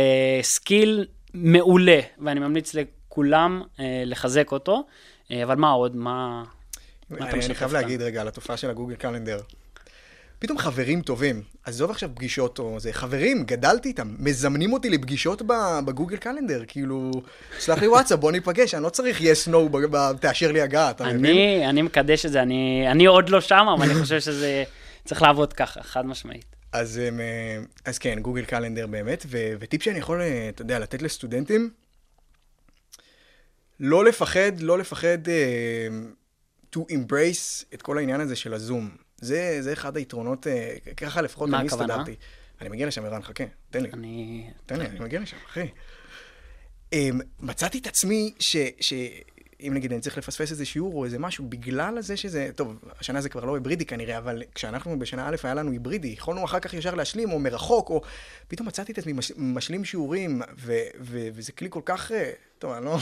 skill 0.41 1.05
מעולה, 1.33 1.99
ואני 2.19 2.39
ממליץ 2.39 2.73
לכולם 2.73 3.61
אה, 3.79 4.03
לחזק 4.05 4.51
אותו. 4.51 4.83
אה, 5.31 5.43
אבל 5.43 5.55
מה 5.55 5.71
עוד? 5.71 5.95
מה... 5.95 6.43
מה 7.09 7.17
אתה 7.17 7.25
אני, 7.25 7.31
אני 7.31 7.39
משתף 7.39 7.57
חייב 7.57 7.71
כאן? 7.71 7.81
להגיד 7.81 8.01
רגע 8.01 8.21
על 8.21 8.27
התופעה 8.27 8.57
של 8.57 8.69
ה 8.69 8.73
Google 8.73 8.95
Calendar. 8.95 9.39
פתאום 10.39 10.57
חברים 10.57 11.01
טובים, 11.01 11.41
עזוב 11.65 11.91
עכשיו 11.91 12.09
פגישות 12.15 12.59
או 12.59 12.79
זה, 12.79 12.93
חברים, 12.93 13.43
גדלתי 13.43 13.89
איתם, 13.89 14.15
מזמנים 14.19 14.73
אותי 14.73 14.89
לפגישות 14.89 15.41
בגוגל 15.85 16.17
קלנדר, 16.17 16.63
כאילו, 16.67 17.11
שלח 17.59 17.79
לי 17.79 17.87
וואטסאפ, 17.87 18.19
בוא 18.19 18.31
ניפגש, 18.31 18.73
אני 18.73 18.83
לא 18.83 18.89
צריך 18.89 19.21
yes, 19.21 19.51
no, 19.51 19.97
תאשר 20.19 20.51
לי 20.51 20.61
הגעה, 20.61 20.89
אתה 20.89 21.03
מבין? 21.03 21.25
אני, 21.25 21.69
אני 21.69 21.81
מקדש 21.81 22.25
את 22.25 22.31
זה, 22.31 22.41
אני, 22.41 22.85
אני 22.91 23.05
עוד 23.05 23.29
לא 23.29 23.41
שם, 23.41 23.65
אבל 23.77 23.85
אני 23.89 24.01
חושב 24.01 24.19
שזה 24.19 24.63
צריך 25.05 25.21
לעבוד 25.21 25.53
ככה, 25.53 25.83
חד 25.83 26.05
משמעית. 26.05 26.52
אז, 26.73 26.97
הם, 26.97 27.19
אה, 27.19 27.59
אז 27.85 27.97
כן, 27.97 28.19
גוגל 28.19 28.45
קלנדר 28.45 28.87
באמת, 28.87 29.25
ו- 29.27 29.53
וטיפ 29.59 29.83
שאני 29.83 29.99
יכול, 29.99 30.21
אה, 30.21 30.49
אתה 30.49 30.61
יודע, 30.61 30.79
לתת 30.79 31.01
לסטודנטים, 31.01 31.69
לא 33.79 34.05
לפחד, 34.05 34.51
לא 34.59 34.77
לפחד 34.77 35.17
uh, 35.25 36.75
to 36.75 36.79
embrace 36.79 37.65
את 37.73 37.81
כל 37.81 37.97
העניין 37.97 38.21
הזה 38.21 38.35
של 38.35 38.53
הזום. 38.53 38.89
זה, 39.17 39.57
זה 39.61 39.73
אחד 39.73 39.97
היתרונות, 39.97 40.47
uh, 40.47 40.93
ככה 40.93 41.21
לפחות 41.21 41.49
מה 41.49 41.59
אני 41.59 41.67
הכוונה? 41.67 41.93
הסתדרתי. 41.93 42.15
אני 42.61 42.69
מגיע 42.69 42.87
לשם, 42.87 43.05
ערן, 43.05 43.21
חכה, 43.21 43.43
תן 43.69 43.83
לי. 43.83 43.89
אני... 43.93 44.49
תן 44.65 44.79
לי, 44.79 44.85
אני 44.85 44.99
מגיע 44.99 45.19
לשם, 45.19 45.37
אחי. 45.45 45.67
Um, 46.95 46.95
מצאתי 47.39 47.77
את 47.77 47.87
עצמי 47.87 48.33
ש... 48.39 48.57
ש... 48.79 48.93
אם 49.67 49.73
נגיד 49.73 49.91
אני 49.91 50.01
צריך 50.01 50.17
לפספס 50.17 50.51
איזה 50.51 50.65
שיעור 50.65 50.93
או 50.93 51.05
איזה 51.05 51.19
משהו, 51.19 51.45
בגלל 51.49 51.97
הזה 51.97 52.17
שזה, 52.17 52.49
טוב, 52.55 52.75
השנה 52.99 53.21
זה 53.21 53.29
כבר 53.29 53.45
לא 53.45 53.55
היברידי 53.55 53.85
כנראה, 53.85 54.17
אבל 54.17 54.43
כשאנחנו 54.55 54.99
בשנה 54.99 55.27
א' 55.27 55.35
היה 55.43 55.53
לנו 55.53 55.71
היברידי, 55.71 56.07
יכולנו 56.07 56.45
אחר 56.45 56.59
כך 56.59 56.73
ישר 56.73 56.95
להשלים, 56.95 57.31
או 57.31 57.39
מרחוק, 57.39 57.89
או 57.89 58.01
פתאום 58.47 58.67
מצאתי 58.67 58.91
את 58.91 58.97
עצמי 58.97 59.13
מש... 59.13 59.31
משלים 59.37 59.85
שיעורים, 59.85 60.41
ו... 60.57 60.73
ו... 60.99 61.27
וזה 61.33 61.51
כלי 61.51 61.67
כל 61.71 61.81
כך, 61.85 62.11
אה, 62.11 62.31
טוב, 62.59 62.71
אני 62.71 62.85
לא... 62.85 62.97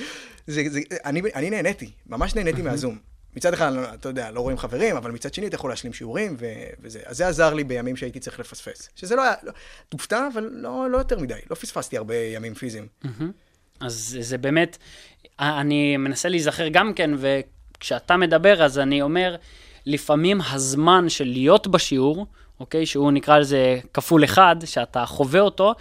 זה, 0.46 0.62
זה... 0.68 0.80
אני, 1.04 1.22
אני 1.34 1.50
נהניתי, 1.50 1.90
ממש 2.06 2.34
נהניתי 2.34 2.62
מהזום. 2.62 2.98
מצד 3.36 3.52
אחד, 3.52 3.72
אתה 3.72 4.08
יודע, 4.08 4.30
לא 4.30 4.40
רואים 4.40 4.58
חברים, 4.58 4.96
אבל 4.96 5.10
מצד 5.10 5.34
שני 5.34 5.46
אתה 5.46 5.54
יכול 5.54 5.70
להשלים 5.70 5.92
שיעורים, 5.92 6.36
ו- 6.38 6.46
וזה. 6.80 7.00
אז 7.04 7.16
זה 7.16 7.28
עזר 7.28 7.54
לי 7.54 7.64
בימים 7.64 7.96
שהייתי 7.96 8.20
צריך 8.20 8.40
לפספס. 8.40 8.88
שזה 8.96 9.16
לא 9.16 9.22
היה, 9.22 9.34
לא, 9.42 9.52
תופתע, 9.88 10.28
אבל 10.32 10.50
לא, 10.52 10.90
לא 10.90 10.98
יותר 10.98 11.18
מדי. 11.18 11.38
לא 11.50 11.54
פספסתי 11.54 11.96
הרבה 11.96 12.14
ימים 12.14 12.54
פיזיים. 12.54 12.86
אז 13.80 14.16
זה 14.20 14.38
באמת, 14.38 14.78
אני 15.40 15.96
מנסה 15.96 16.28
להיזכר 16.28 16.68
גם 16.68 16.94
כן, 16.94 17.10
וכשאתה 17.18 18.16
מדבר, 18.16 18.62
אז 18.62 18.78
אני 18.78 19.02
אומר, 19.02 19.36
לפעמים 19.86 20.40
הזמן 20.50 21.08
של 21.08 21.24
להיות 21.24 21.66
בשיעור, 21.66 22.26
אוקיי, 22.60 22.86
שהוא 22.86 23.12
נקרא 23.12 23.38
לזה 23.38 23.80
כפול 23.94 24.24
אחד, 24.24 24.56
שאתה 24.64 25.06
חווה 25.06 25.40
אותו, 25.40 25.74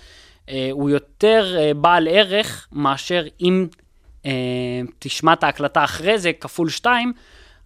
אה, 0.49 0.69
הוא 0.71 0.89
יותר 0.89 1.55
אה, 1.57 1.73
בעל 1.73 2.07
ערך 2.07 2.67
מאשר 2.71 3.25
אם 3.41 3.67
אה, 4.25 4.31
תשמע 4.99 5.33
את 5.33 5.43
ההקלטה 5.43 5.83
אחרי 5.83 6.19
זה, 6.19 6.33
כפול 6.33 6.69
שתיים, 6.69 7.13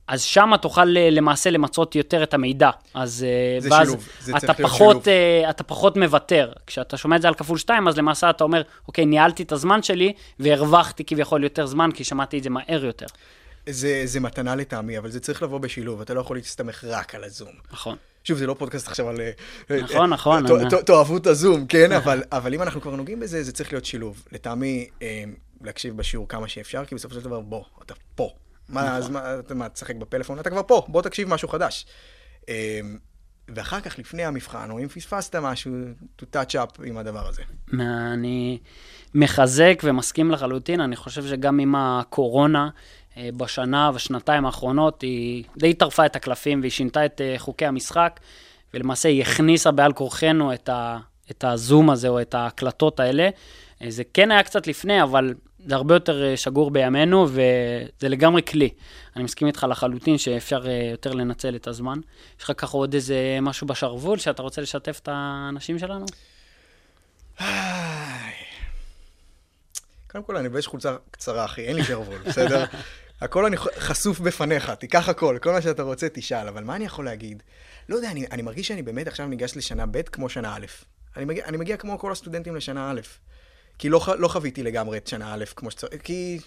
אז 0.09 0.21
שמה 0.21 0.57
תוכל 0.57 0.97
אה, 0.97 1.09
למעשה 1.09 1.49
למצות 1.49 1.95
יותר 1.95 2.23
את 2.23 2.33
המידע. 2.33 2.69
אז 2.93 3.25
אה, 3.27 3.61
זה 3.61 3.69
ואז 3.71 3.87
שילוב, 3.87 4.07
זה 4.21 4.31
אתה 4.31 4.39
צריך 4.39 4.59
להיות 4.59 4.71
פחות, 4.71 5.03
שילוב. 5.03 5.07
אה, 5.43 5.49
אתה 5.49 5.63
פחות 5.63 5.97
מוותר. 5.97 6.51
כשאתה 6.67 6.97
שומע 6.97 7.15
את 7.15 7.21
זה 7.21 7.27
על 7.27 7.33
כפול 7.33 7.57
שתיים, 7.57 7.87
אז 7.87 7.97
למעשה 7.97 8.29
אתה 8.29 8.43
אומר, 8.43 8.61
אוקיי, 8.87 9.05
ניהלתי 9.05 9.43
את 9.43 9.51
הזמן 9.51 9.83
שלי 9.83 10.13
והרווחתי 10.39 11.03
כביכול 11.03 11.43
יותר 11.43 11.65
זמן, 11.65 11.91
כי 11.91 12.03
שמעתי 12.03 12.37
את 12.37 12.43
זה 12.43 12.49
מהר 12.49 12.85
יותר. 12.85 13.05
זה, 13.69 14.01
זה 14.05 14.19
מתנה 14.19 14.55
לטעמי, 14.55 14.97
אבל 14.97 15.11
זה 15.11 15.19
צריך 15.19 15.43
לבוא 15.43 15.59
בשילוב, 15.59 16.01
אתה 16.01 16.13
לא 16.13 16.19
יכול 16.19 16.37
להסתמך 16.37 16.83
רק 16.87 17.15
על 17.15 17.23
הזום. 17.23 17.51
נכון. 17.71 17.95
שוב, 18.23 18.37
זה 18.37 18.47
לא 18.47 18.55
פודקאסט 18.59 18.87
עכשיו 18.87 19.09
על... 19.09 19.17
נכון, 19.69 20.09
נכון, 20.09 20.45
תאהבו 20.85 21.17
את 21.17 21.27
הזום, 21.27 21.65
כן? 21.65 21.91
אבל, 21.91 22.23
אבל 22.31 22.53
אם 22.53 22.61
אנחנו 22.61 22.81
כבר 22.81 22.95
נוגעים 22.95 23.19
בזה, 23.19 23.43
זה 23.43 23.51
צריך 23.51 23.73
להיות 23.73 23.85
שילוב. 23.85 24.23
לטעמי, 24.31 24.89
להקשיב 25.61 25.97
בשיעור 25.97 26.27
כמה 26.27 26.47
שאפשר, 26.47 26.85
כי 26.85 26.95
בסופו 26.95 27.15
של 27.15 27.21
דבר, 27.21 27.39
בוא, 27.39 27.63
אתה 27.83 27.93
פה. 28.15 28.29
מה, 28.69 28.81
נכון. 28.81 28.95
אז 28.95 29.09
מה, 29.09 29.39
אתה 29.39 29.55
מה, 29.55 29.69
תשחק 29.69 29.95
בפלאפון? 29.95 30.39
אתה 30.39 30.49
כבר 30.49 30.61
פה, 30.67 30.85
בוא 30.87 31.01
תקשיב 31.01 31.29
משהו 31.29 31.47
חדש. 31.47 31.85
אה, 32.49 32.79
ואחר 33.55 33.81
כך, 33.81 33.99
לפני 33.99 34.25
המבחן, 34.25 34.71
או 34.71 34.79
אם 34.79 34.87
פספסת 34.87 35.35
משהו, 35.35 35.71
to 36.21 36.25
touch 36.33 36.55
up 36.55 36.83
עם 36.85 36.97
הדבר 36.97 37.27
הזה. 37.27 37.41
אני 38.13 38.59
מחזק 39.15 39.81
ומסכים 39.83 40.31
לחלוטין, 40.31 40.81
אני 40.81 40.95
חושב 40.95 41.27
שגם 41.27 41.59
עם 41.59 41.75
הקורונה 41.75 42.69
אה, 43.17 43.29
בשנה 43.37 43.91
ושנתיים 43.93 44.45
האחרונות, 44.45 45.01
היא 45.01 45.43
די 45.57 45.73
טרפה 45.73 46.05
את 46.05 46.15
הקלפים 46.15 46.59
והיא 46.61 46.71
שינתה 46.71 47.05
את 47.05 47.21
אה, 47.21 47.35
חוקי 47.37 47.65
המשחק, 47.65 48.19
ולמעשה 48.73 49.09
היא 49.09 49.21
הכניסה 49.21 49.71
בעל 49.71 49.93
כורחנו 49.93 50.53
את, 50.53 50.69
ה, 50.69 50.97
את 51.31 51.43
הזום 51.43 51.89
הזה 51.89 52.07
או 52.07 52.21
את 52.21 52.33
ההקלטות 52.33 52.99
האלה. 52.99 53.29
אה, 53.81 53.91
זה 53.91 54.03
כן 54.13 54.31
היה 54.31 54.43
קצת 54.43 54.67
לפני, 54.67 55.03
אבל 55.03 55.33
זה 55.69 55.75
הרבה 55.75 55.95
יותר 55.95 56.23
אה, 56.23 56.37
שגור 56.37 56.71
בימינו, 56.71 57.27
וזה 57.29 58.09
לגמרי 58.09 58.41
כלי. 58.43 58.69
אני 59.15 59.23
מסכים 59.23 59.47
איתך 59.47 59.65
לחלוטין 59.69 60.17
שאפשר 60.17 60.67
אה, 60.67 60.87
יותר 60.91 61.13
לנצל 61.13 61.55
את 61.55 61.67
הזמן. 61.67 61.99
יש 62.37 62.43
לך 62.43 62.51
ככה 62.57 62.77
עוד 62.77 62.93
איזה 62.93 63.37
משהו 63.41 63.67
בשרוול 63.67 64.17
שאתה 64.17 64.41
רוצה 64.41 64.61
לשתף 64.61 64.99
את 65.03 65.09
האנשים 65.11 65.79
שלנו? 65.79 66.05
קודם 70.11 70.23
כל, 70.23 70.37
אני 70.37 70.47
לובש 70.47 70.67
חולצה 70.67 70.95
קצרה, 71.11 71.45
אחי, 71.45 71.61
אין 71.61 71.75
לי 71.75 71.83
שרוול, 71.83 72.17
בסדר? 72.25 72.65
הכל 73.21 73.45
אני 73.45 73.57
חשוף 73.57 74.19
בפניך, 74.19 74.69
תיקח 74.69 75.09
הכל, 75.09 75.37
כל 75.41 75.51
מה 75.51 75.61
שאתה 75.61 75.83
רוצה 75.83 76.07
תשאל, 76.13 76.47
אבל 76.47 76.63
מה 76.63 76.75
אני 76.75 76.85
יכול 76.85 77.05
להגיד? 77.05 77.43
לא 77.89 77.95
יודע, 77.95 78.11
אני, 78.11 78.25
אני 78.31 78.41
מרגיש 78.41 78.67
שאני 78.67 78.81
באמת 78.81 79.07
עכשיו 79.07 79.27
ניגש 79.27 79.57
לשנה 79.57 79.85
ב' 79.85 80.01
כמו 80.01 80.29
שנה 80.29 80.55
א'. 80.55 80.65
אני 81.17 81.25
מגיע, 81.25 81.45
אני 81.45 81.57
מגיע 81.57 81.77
כמו 81.77 81.99
כל 81.99 82.11
הסטודנטים 82.11 82.55
לשנה 82.55 82.91
א'. 82.91 82.99
כי 83.79 83.89
לא, 83.89 84.01
לא 84.17 84.27
חוויתי 84.27 84.63
לגמרי 84.63 84.97
את 84.97 85.07
שנה 85.07 85.33
א' 85.33 85.43
כמו 85.55 85.71
שצריך, 85.71 86.01
כי, 86.01 86.39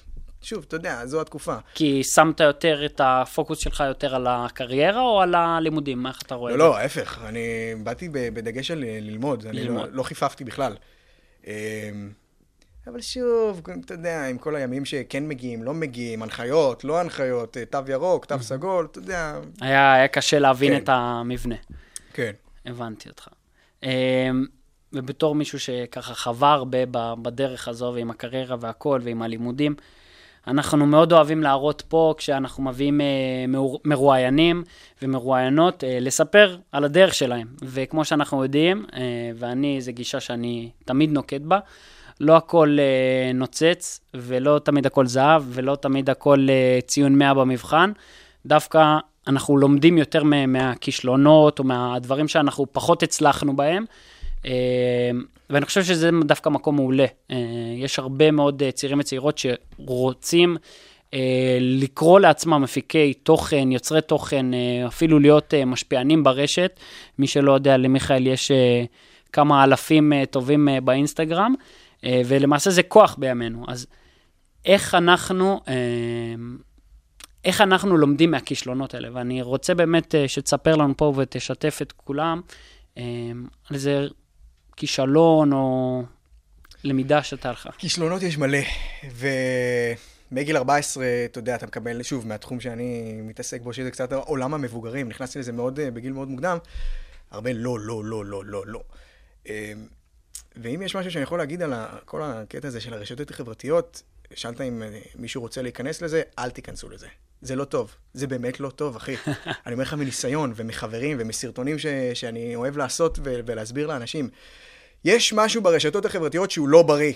שוב, 0.43 0.65
אתה 0.69 0.77
יודע, 0.77 1.07
זו 1.07 1.21
התקופה. 1.21 1.57
כי 1.75 2.05
שמת 2.05 2.41
יותר 2.41 2.87
את 2.87 3.01
הפוקוס 3.05 3.59
שלך 3.59 3.83
יותר 3.89 4.15
על 4.15 4.27
הקריירה 4.27 5.01
או 5.01 5.21
על 5.21 5.35
הלימודים? 5.35 6.07
איך 6.07 6.23
אתה 6.23 6.35
רואה 6.35 6.57
לא, 6.57 6.65
את 6.65 6.71
לא, 6.71 6.77
ההפך, 6.77 7.19
אני 7.25 7.41
באתי 7.83 8.09
בדגש 8.13 8.71
על 8.71 8.85
אה, 8.85 8.99
ללמוד, 9.01 9.47
אני 9.47 9.57
לא, 9.57 9.63
ללמוד. 9.65 9.89
לא 9.93 10.03
חיפפתי 10.03 10.45
בכלל. 10.45 10.77
אמ, 11.47 11.53
אבל 12.87 13.01
שוב, 13.01 13.63
אתה 13.85 13.95
יודע, 13.95 14.27
עם 14.27 14.39
כל 14.39 14.57
הימים 14.57 14.85
שכן 14.85 15.29
מגיעים, 15.29 15.63
לא 15.63 15.75
מגיעים, 15.75 16.23
הנחיות, 16.23 16.85
לא 16.85 17.01
הנחיות, 17.01 17.57
אה, 17.57 17.65
תו 17.65 17.79
ירוק, 17.89 18.25
תו 18.25 18.39
סגול, 18.41 18.89
אתה 18.91 18.99
יודע? 18.99 19.41
היה, 19.61 19.95
היה 19.95 20.09
קשה 20.09 20.39
להבין 20.39 20.73
כן. 20.73 20.83
את 20.83 20.89
המבנה. 20.89 21.57
כן. 22.13 22.33
הבנתי 22.67 23.09
אותך. 23.09 23.29
ובתור 24.93 25.35
מישהו 25.35 25.61
שככה 25.61 26.15
חווה 26.15 26.53
הרבה 26.53 26.79
בדרך 27.23 27.69
הזו, 27.69 27.93
ועם 27.95 28.11
הקריירה 28.11 28.57
והכל, 28.61 29.01
ועם 29.03 29.23
הלימודים, 29.23 29.75
אנחנו 30.47 30.87
מאוד 30.87 31.13
אוהבים 31.13 31.43
להראות 31.43 31.83
פה, 31.89 32.15
כשאנחנו 32.19 32.63
מביאים 32.65 33.01
אה, 33.01 33.07
מרואיינים 33.85 34.63
ומרואיינות, 35.03 35.85
אה, 35.85 35.99
לספר 36.01 36.57
על 36.73 36.85
הדרך 36.85 37.15
שלהם. 37.15 37.47
וכמו 37.63 38.05
שאנחנו 38.05 38.43
יודעים, 38.43 38.87
אה, 38.95 39.01
ואני, 39.35 39.81
זו 39.81 39.93
גישה 39.93 40.21
שאני 40.21 40.71
תמיד 40.85 41.11
נוקט 41.13 41.41
בה, 41.41 41.59
לא 42.21 42.37
הכל 42.37 42.77
נוצץ, 43.35 44.01
ולא 44.15 44.61
תמיד 44.65 44.87
הכל 44.87 45.07
זהב, 45.07 45.43
ולא 45.47 45.77
תמיד 45.77 46.11
הכל 46.11 46.47
ציון 46.87 47.15
100 47.19 47.35
במבחן. 47.35 47.93
דווקא 48.47 48.97
אנחנו 49.27 49.57
לומדים 49.57 49.99
יותר 49.99 50.25
מה- 50.25 50.47
מהכישלונות, 50.47 51.59
או 51.59 51.65
מהדברים 51.65 52.29
שאנחנו 52.29 52.67
פחות 52.73 53.03
הצלחנו 53.03 53.57
בהם. 53.57 53.85
אה, 54.47 55.11
ואני 55.53 55.67
חושב 55.67 55.85
שזה 55.85 56.11
דווקא 56.25 56.49
מקום 56.49 56.77
מעולה. 56.77 57.07
אה, 57.31 57.37
יש 57.77 57.99
הרבה 57.99 58.31
מאוד 58.31 58.63
אה, 58.63 58.73
צעירים 58.73 58.99
וצעירות 59.01 59.39
שרוצים 59.39 60.57
אה, 61.15 61.59
לקרוא 61.61 62.21
לעצמם 62.21 62.63
מפיקי 62.63 63.15
תוכן, 63.15 63.73
יוצרי 63.73 64.01
תוכן, 64.01 64.47
אפילו 64.87 65.19
להיות 65.19 65.55
משפיענים 65.67 66.25
ברשת. 66.25 66.81
מי 67.19 67.27
שלא 67.27 67.53
יודע, 67.53 67.77
למיכאל 67.77 68.27
יש 68.27 68.51
כמה 69.33 69.65
אלפים 69.65 70.13
טובים 70.31 70.69
באינסטגרם, 70.85 71.55
ולמעשה 72.05 72.71
זה 72.71 72.83
כוח 72.83 73.17
בימינו. 73.19 73.65
אז 73.69 73.87
איך 74.65 74.95
אנחנו... 74.95 75.61
איך 77.45 77.61
אנחנו 77.61 77.97
לומדים 77.97 78.31
מהכישלונות 78.31 78.95
האלה, 78.95 79.09
ואני 79.13 79.43
רוצה 79.43 79.75
באמת 79.75 80.15
שתספר 80.27 80.77
לנו 80.77 80.97
פה 80.97 81.13
ותשתף 81.17 81.79
את 81.83 81.93
כולם 81.93 82.41
על 82.97 83.03
איזה 83.75 84.07
כישלון 84.77 85.53
או 85.53 86.03
למידה 86.85 87.23
שהייתה 87.23 87.51
לך. 87.53 87.69
כישלונות 87.79 88.23
יש 88.23 88.39
מלא, 88.39 88.59
ומגיל 90.31 90.57
14, 90.57 91.07
אתה 91.25 91.39
יודע, 91.39 91.55
אתה 91.55 91.67
מקבל, 91.67 92.03
שוב, 92.03 92.27
מהתחום 92.27 92.61
שאני 92.61 93.21
מתעסק 93.23 93.61
בו, 93.61 93.73
שזה 93.73 93.91
קצת 93.91 94.13
עולם 94.13 94.55
המבוגרים, 94.55 95.09
נכנסתי 95.09 95.39
לזה 95.39 95.53
מאוד, 95.53 95.81
אה, 95.81 95.91
בגיל 95.91 96.13
מאוד 96.13 96.29
מוקדם, 96.29 96.59
הרבה 97.31 97.53
לא, 97.53 97.81
לא, 97.81 98.05
לא, 98.05 98.25
לא, 98.25 98.45
לא, 98.45 98.67
לא. 98.67 98.83
אה, 99.49 99.73
ואם 100.57 100.83
יש 100.83 100.97
משהו 100.97 101.11
שאני 101.11 101.23
יכול 101.23 101.39
להגיד 101.39 101.63
על 101.63 101.75
כל 102.05 102.23
הקטע 102.23 102.69
הזה 102.69 102.81
של 102.81 102.95
הרשתות 102.95 103.31
החברתיות, 103.31 104.03
שאלת 104.35 104.61
אם 104.61 104.83
אה, 104.83 105.01
מישהו 105.15 105.43
רוצה 105.43 105.63
להיכנס 105.63 106.03
לזה, 106.03 106.23
אל 106.39 106.51
תיכנסו 106.51 106.89
לזה. 106.89 107.09
זה 107.43 107.57
לא 107.57 107.65
טוב. 107.65 107.95
זה 108.15 108.27
באמת 108.27 108.61
לא 108.61 108.71
טוב, 108.71 108.97
אחי. 108.97 109.15
אני 109.67 109.73
אומר 109.75 109.83
לך 109.85 109.95
מניסיון 109.95 110.53
ומחברים 110.57 111.17
ומסרטונים 111.21 111.79
ש, 111.79 111.87
שאני 112.15 112.57
אוהב 112.57 112.77
לעשות 112.77 113.19
ו, 113.25 113.41
ולהסביר 113.47 113.87
לאנשים. 113.87 114.29
יש 115.05 115.33
משהו 115.33 115.63
ברשתות 115.63 116.05
החברתיות 116.05 116.51
שהוא 116.51 116.69
לא 116.69 116.83
בריא, 116.83 117.13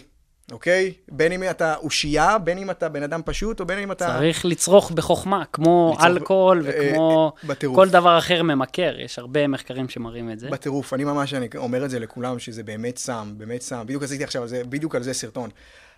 אוקיי? 0.52 0.92
בין 1.08 1.32
אם 1.32 1.42
אתה 1.50 1.74
אושייה, 1.76 2.38
בין 2.38 2.58
אם 2.58 2.70
אתה 2.70 2.88
בן 2.88 3.02
אדם 3.02 3.20
פשוט, 3.24 3.60
או 3.60 3.66
בין 3.66 3.78
אם 3.78 3.92
אתה... 3.92 4.06
צריך 4.06 4.44
לצרוך 4.44 4.90
בחוכמה, 4.90 5.44
כמו 5.52 5.90
לצרוך- 5.92 6.06
אלכוהול 6.06 6.66
אה, 6.66 6.72
וכמו 6.90 7.32
אה, 7.42 7.48
בטירוף. 7.48 7.76
כל 7.76 7.88
דבר 7.88 8.18
אחר 8.18 8.42
ממכר, 8.42 8.94
יש 9.00 9.18
הרבה 9.18 9.46
מחקרים 9.46 9.88
שמראים 9.88 10.30
את 10.30 10.38
זה. 10.38 10.50
בטירוף, 10.50 10.94
אני 10.94 11.04
ממש 11.04 11.34
אני 11.34 11.48
אומר 11.56 11.84
את 11.84 11.90
זה 11.90 11.98
לכולם, 11.98 12.38
שזה 12.38 12.62
באמת 12.62 12.98
סם, 12.98 13.34
באמת 13.36 13.62
סם. 13.62 13.82
בדיוק 13.84 14.02
עשיתי 14.02 14.24
עכשיו 14.24 14.42
על 14.42 14.48
זה, 14.48 14.62
בדיוק 14.68 14.94
על 14.94 15.02
זה 15.02 15.12
סרטון. 15.12 15.50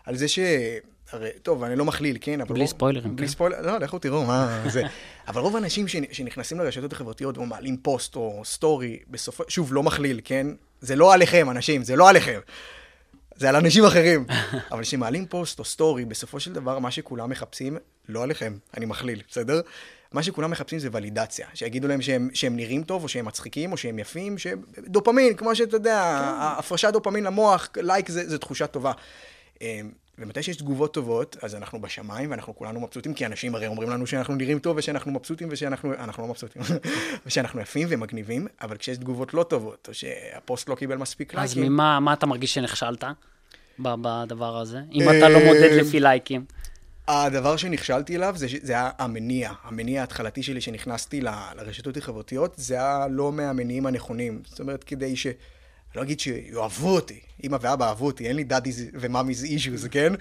על 0.05 0.17
זה 0.17 0.29
ש... 0.29 0.39
הרי, 1.13 1.31
טוב, 1.43 1.63
אני 1.63 1.77
לא 1.77 1.85
מכליל, 1.85 2.19
כן? 2.21 2.41
אבל 2.41 2.55
בלי 2.55 2.61
רוב- 2.61 2.71
ספוילרים, 2.71 3.17
בלי 3.17 3.27
כן. 3.27 3.33
ספוילר, 3.33 3.61
לא, 3.61 3.79
לכו 3.79 3.99
תראו 3.99 4.25
מה 4.25 4.63
זה. 4.69 4.83
אבל 5.29 5.41
רוב 5.41 5.57
האנשים 5.57 5.87
שנ- 5.87 6.13
שנכנסים 6.15 6.59
לרשתות 6.59 6.93
החברתיות 6.93 7.39
ומעלים 7.39 7.77
פוסט 7.77 8.17
או 8.17 8.43
סטורי, 8.45 8.99
בסופו, 9.11 9.45
שוב, 9.49 9.75
לא 9.75 9.83
מכליל, 9.83 10.21
כן? 10.25 10.47
זה 10.81 10.97
לא 10.97 11.15
עליכם, 11.15 11.51
אנשים, 11.51 11.83
זה 11.83 11.97
לא 11.97 12.09
עליכם. 12.09 12.41
זה 13.37 13.49
על 13.49 13.57
אנשים 13.57 13.85
אחרים. 13.85 14.27
אבל 14.73 14.83
כשמעלים 14.83 15.27
פוסט 15.27 15.59
או 15.59 15.65
סטורי, 15.65 16.05
בסופו 16.05 16.41
של 16.41 16.53
דבר, 16.53 16.79
מה 16.79 16.91
שכולם 16.91 17.31
מחפשים, 17.31 17.77
לא 18.09 18.23
עליכם, 18.23 18.53
אני 18.77 18.87
מכליל, 18.87 19.23
בסדר? 19.31 19.61
מה 20.13 20.23
שכולם 20.23 20.51
מחפשים 20.51 20.79
זה 20.79 20.89
ולידציה. 20.93 21.47
שיגידו 21.55 21.89
להם 21.89 22.03
שהם, 22.03 22.29
שהם 22.35 22.57
נראים 22.57 22.83
טוב, 22.83 23.03
או 23.03 23.09
שהם 23.09 23.25
מצחיקים, 23.25 23.73
או 23.73 23.77
שהם 23.77 23.99
יפים, 23.99 24.39
שהם... 24.39 24.63
דופמין, 24.79 25.35
כמו 25.35 25.57
שאתה 25.57 25.77
יודע, 25.77 26.19
כן. 26.21 26.35
הפרשת 26.59 26.89
דופמין 26.93 27.25
למוח, 27.25 27.69
לייק 27.77 28.09
זה, 28.09 28.29
זה 28.29 28.39
תחושה 28.39 28.67
טובה. 28.67 28.93
אמ, 29.63 29.91
ומתי 30.19 30.43
שיש 30.43 30.57
תגובות 30.57 30.95
טובות, 30.95 31.37
אז 31.43 31.55
אנחנו 31.55 31.81
בשמיים 31.81 32.31
ואנחנו 32.31 32.57
כולנו 32.57 32.81
מבסוטים, 32.81 33.15
כי 33.15 33.27
אנשים 33.27 33.55
הרי 33.55 33.67
אומרים 33.67 33.91
לנו 33.91 34.07
שאנחנו 34.07 34.35
נראים 34.35 34.59
טוב 34.59 34.77
ושאנחנו 34.77 35.13
מבסוטים 35.13 35.49
ושאנחנו, 35.51 35.95
אנחנו 35.95 36.23
לא 36.23 36.29
מבסוטים, 36.29 36.63
ושאנחנו 37.27 37.61
יפים 37.61 37.89
ומגניבים, 37.91 38.47
אבל 38.63 38.77
כשיש 38.77 38.99
תגובות 38.99 39.35
לא 39.35 39.43
טובות, 39.43 39.89
או 39.89 39.95
שהפוסט 39.95 40.69
לא 40.69 40.75
קיבל 40.75 40.97
מספיק 40.97 41.35
אז 41.35 41.55
לייקים, 41.55 41.73
ממה 41.73 42.01
מה 42.01 42.13
אתה 42.13 42.27
מרגיש 42.27 42.55
שנכשלת 42.55 43.05
בדבר 43.79 44.57
הזה? 44.57 44.79
אם 44.93 45.03
אתה 45.03 45.29
לא 45.29 45.39
אה, 45.39 45.47
מודד 45.47 45.73
לפי 45.73 46.01
לייקים. 46.01 46.45
הדבר 47.09 47.57
שנכשלתי 47.57 48.17
אליו 48.17 48.35
זה, 48.37 48.47
זה 48.63 48.73
היה 48.73 48.91
המניע, 48.99 49.53
המניע 49.63 50.01
ההתחלתי 50.01 50.43
שלי 50.43 50.61
שנכנסתי 50.61 51.21
ל- 51.21 51.29
לרשתות 51.57 51.97
החברתיות, 51.97 52.55
זה 52.57 52.75
היה 52.75 53.07
לא 53.11 53.33
מהמניעים 53.33 53.87
הנכונים. 53.87 54.43
זאת 54.45 54.61
אומרת, 54.61 54.85
כדי 54.85 55.17
ש... 55.17 55.27
לא 55.99 56.03
אגיד 56.03 56.21
שיאהבו 56.21 56.95
אותי, 56.95 57.21
אמא 57.45 57.57
ואבא 57.61 57.89
אהבו 57.89 58.07
אותי, 58.07 58.29
אין 58.29 58.37
לי 58.37 58.45
דאדיז 58.45 58.85
ומאמיז 58.93 59.45
אישוז, 59.45 59.89
כן? 59.91 60.13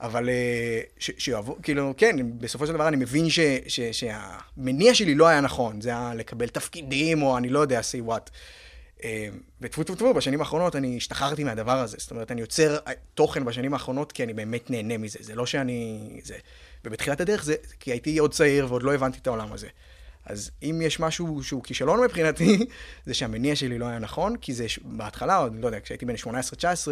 אבל 0.00 0.28
אה, 0.28 0.80
שיאהבו, 0.98 1.56
כאילו, 1.62 1.94
כן, 1.96 2.16
בסופו 2.38 2.66
של 2.66 2.72
דבר 2.72 2.88
אני 2.88 2.96
מבין 2.96 3.30
ש- 3.30 3.40
ש- 3.66 3.80
שהמניע 3.80 4.94
שלי 4.94 5.14
לא 5.14 5.26
היה 5.26 5.40
נכון, 5.40 5.80
זה 5.80 5.88
היה 5.88 6.12
לקבל 6.14 6.48
תפקידים, 6.48 7.22
או 7.22 7.38
אני 7.38 7.48
לא 7.48 7.58
יודע, 7.58 7.80
say 7.80 8.08
what. 8.08 8.30
אה, 9.04 9.28
וטפו 9.60 9.84
טפו 9.84 9.94
טפו, 9.94 10.14
בשנים 10.14 10.40
האחרונות 10.40 10.76
אני 10.76 10.96
השתחררתי 10.96 11.44
מהדבר 11.44 11.78
הזה. 11.78 11.96
זאת 12.00 12.10
אומרת, 12.10 12.30
אני 12.30 12.40
יוצר 12.40 12.76
תוכן 13.14 13.44
בשנים 13.44 13.72
האחרונות 13.72 14.12
כי 14.12 14.22
אני 14.22 14.34
באמת 14.34 14.70
נהנה 14.70 14.98
מזה. 14.98 15.18
זה 15.22 15.34
לא 15.34 15.46
שאני... 15.46 16.10
זה... 16.24 16.34
ובתחילת 16.84 17.20
הדרך 17.20 17.44
זה 17.44 17.54
כי 17.80 17.90
הייתי 17.90 18.18
עוד 18.18 18.32
צעיר 18.32 18.66
ועוד 18.68 18.82
לא 18.82 18.94
הבנתי 18.94 19.18
את 19.18 19.26
העולם 19.26 19.52
הזה. 19.52 19.68
אז 20.26 20.50
אם 20.62 20.80
יש 20.84 21.00
משהו 21.00 21.42
שהוא 21.42 21.62
כישלון 21.64 22.04
מבחינתי, 22.04 22.66
זה 23.06 23.14
שהמניע 23.14 23.56
שלי 23.56 23.78
לא 23.78 23.86
היה 23.86 23.98
נכון, 23.98 24.36
כי 24.36 24.54
זה 24.54 24.66
בהתחלה, 24.84 25.36
עוד 25.36 25.56
לא 25.60 25.66
יודע, 25.66 25.80
כשהייתי 25.80 26.06
בן 26.06 26.14
18-19, 26.14 26.24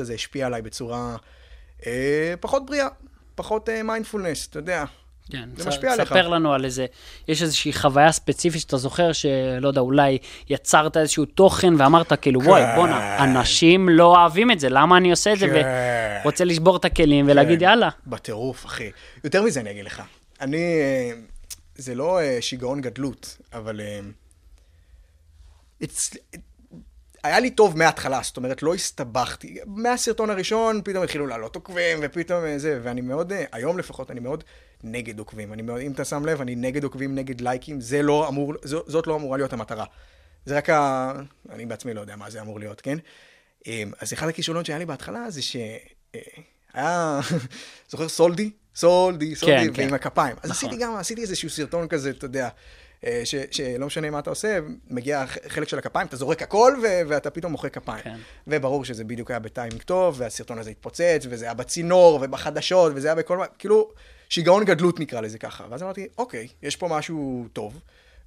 זה 0.03 0.15
השפיע 0.15 0.47
עליי 0.47 0.63
בצורה 0.63 1.17
אה, 1.87 2.35
פחות 2.41 2.67
בריאה, 2.67 2.89
פחות 3.35 3.69
מיינדפולנס, 3.85 4.47
אתה 4.47 4.59
יודע. 4.59 4.85
כן, 5.31 5.49
זה 5.57 5.69
משפיע 5.69 5.93
עליך. 5.93 6.09
ספר 6.09 6.29
לנו 6.29 6.53
על 6.53 6.65
איזה, 6.65 6.87
יש 7.29 7.43
איזושהי 7.43 7.73
חוויה 7.73 8.13
ספציפית 8.13 8.61
שאתה 8.61 8.77
זוכר, 8.77 9.13
שלא 9.13 9.69
יודע, 9.69 9.81
אולי 9.81 10.19
יצרת 10.49 10.97
איזשהו 10.97 11.25
תוכן 11.25 11.75
ואמרת 11.79 12.13
כאילו, 12.13 12.43
וואי, 12.43 12.63
בואנה, 12.77 13.25
אנשים 13.25 13.89
לא 13.89 14.05
אוהבים 14.05 14.51
את 14.51 14.61
זה, 14.61 14.69
למה 14.69 14.97
אני 14.97 15.11
עושה 15.11 15.33
את 15.33 15.39
זה? 15.39 15.47
כן. 15.47 16.21
ורוצה 16.23 16.45
לשבור 16.45 16.77
את 16.77 16.85
הכלים 16.85 17.27
ולהגיד, 17.29 17.59
כן, 17.59 17.65
יאללה. 17.65 17.89
בטירוף, 18.07 18.67
אחי. 18.67 18.91
יותר 19.25 19.43
מזה 19.43 19.61
אני 19.61 19.71
אגיד 19.71 19.85
לך. 19.85 20.03
אני, 20.41 20.57
אה, 20.57 21.13
זה 21.77 21.95
לא 21.95 22.21
אה, 22.21 22.39
שיגעון 22.41 22.81
גדלות, 22.81 23.37
אבל... 23.53 23.81
אה, 23.81 24.01
אצ- 25.85 26.17
היה 27.25 27.41
לי 27.41 27.51
טוב 27.51 27.79
מההתחלה, 27.79 28.21
זאת 28.23 28.37
אומרת, 28.37 28.63
לא 28.63 28.75
הסתבכתי. 28.75 29.59
מהסרטון 29.67 30.31
הראשון 30.31 30.81
פתאום 30.85 31.05
התחילו 31.05 31.27
לעלות 31.27 31.55
עוקבים, 31.55 31.99
ופתאום 32.03 32.45
אה, 32.45 32.59
זה, 32.59 32.81
ואני 32.83 33.01
מאוד, 33.01 33.33
אה, 33.33 33.45
היום 33.53 33.79
לפחות, 33.79 34.11
אני 34.11 34.21
מאוד 34.21 34.45
נגד 34.83 35.19
עוקבים. 35.19 35.53
אני 35.53 35.63
מאוד, 35.63 35.81
אם 35.81 35.93
אתה 35.93 36.05
שם 36.05 36.27
לב, 36.27 36.41
אני 36.41 36.55
נגד 36.55 36.85
עוקבים, 36.85 37.15
נגד 37.15 37.41
לייקים, 37.41 37.81
זה 37.81 38.03
לא 38.03 38.29
אמור, 38.29 38.55
זו, 38.63 38.83
זאת 38.87 39.07
לא 39.07 39.17
אמורה 39.17 39.37
להיות 39.37 39.53
המטרה. 39.53 39.85
זה 40.47 40.57
רק 40.57 40.71
ה... 40.71 41.13
אני 41.51 41.67
בעצמי 41.67 41.95
לא 41.95 42.01
יודע 42.01 42.17
מה 42.17 42.31
זה 42.31 42.41
אמור 42.41 42.59
להיות, 42.61 42.81
כן? 42.81 42.99
אה, 43.67 43.83
אז 44.01 44.13
אחד 44.13 44.29
הכישלונות 44.29 44.67
שהיה 44.67 44.79
לי 44.79 44.87
בהתחלה 44.87 45.31
זה 45.31 45.43
ש... 45.43 45.57
היה, 46.73 47.21
זוכר 47.91 48.09
סולדי? 48.09 48.51
סולדי, 48.77 49.35
סולדי, 49.35 49.67
כן, 49.73 49.81
ועם 49.81 49.89
כן. 49.89 49.95
הכפיים. 49.95 50.37
אז 50.43 50.51
נכון. 50.51 50.69
עשיתי 50.69 50.77
גם, 50.85 50.97
עשיתי 50.97 51.23
איזשהו 51.23 51.51
סרטון 51.51 51.89
כזה, 51.89 52.11
אתה 52.11 52.25
יודע, 52.25 52.49
אה, 53.07 53.21
ש, 53.25 53.35
שלא 53.51 53.87
משנה 53.87 54.11
מה 54.11 54.19
אתה 54.19 54.31
עושה, 54.31 54.59
מגיע 54.91 55.25
חלק 55.49 55.69
של 55.69 55.79
הכפיים, 55.79 56.07
אתה 56.07 56.17
זורק 56.17 56.43
הכל 56.43 56.75
ו- 56.83 57.01
ואתה 57.09 57.31
פתאום 57.31 57.53
מוחא 57.53 57.69
כפיים. 57.69 58.03
כן. 58.05 58.17
וברור 58.47 58.85
שזה 58.85 59.05
בדיוק 59.05 59.31
היה 59.31 59.39
בטיימינג 59.39 59.83
טוב, 59.83 60.15
והסרטון 60.19 60.59
הזה 60.59 60.71
התפוצץ, 60.71 61.27
וזה 61.29 61.45
היה 61.45 61.55
בצינור, 61.55 62.19
ובחדשות, 62.23 62.93
וזה 62.95 63.09
היה 63.09 63.15
בכל... 63.15 63.39
מה- 63.39 63.47
כאילו, 63.59 63.91
שיגעון 64.29 64.65
גדלות 64.65 65.01
נקרא 65.01 65.21
לזה 65.21 65.39
ככה. 65.39 65.65
ואז 65.71 65.83
אמרתי, 65.83 66.07
אוקיי, 66.19 66.49
יש 66.63 66.77
פה 66.77 66.89
משהו 66.89 67.47
טוב. 67.53 67.81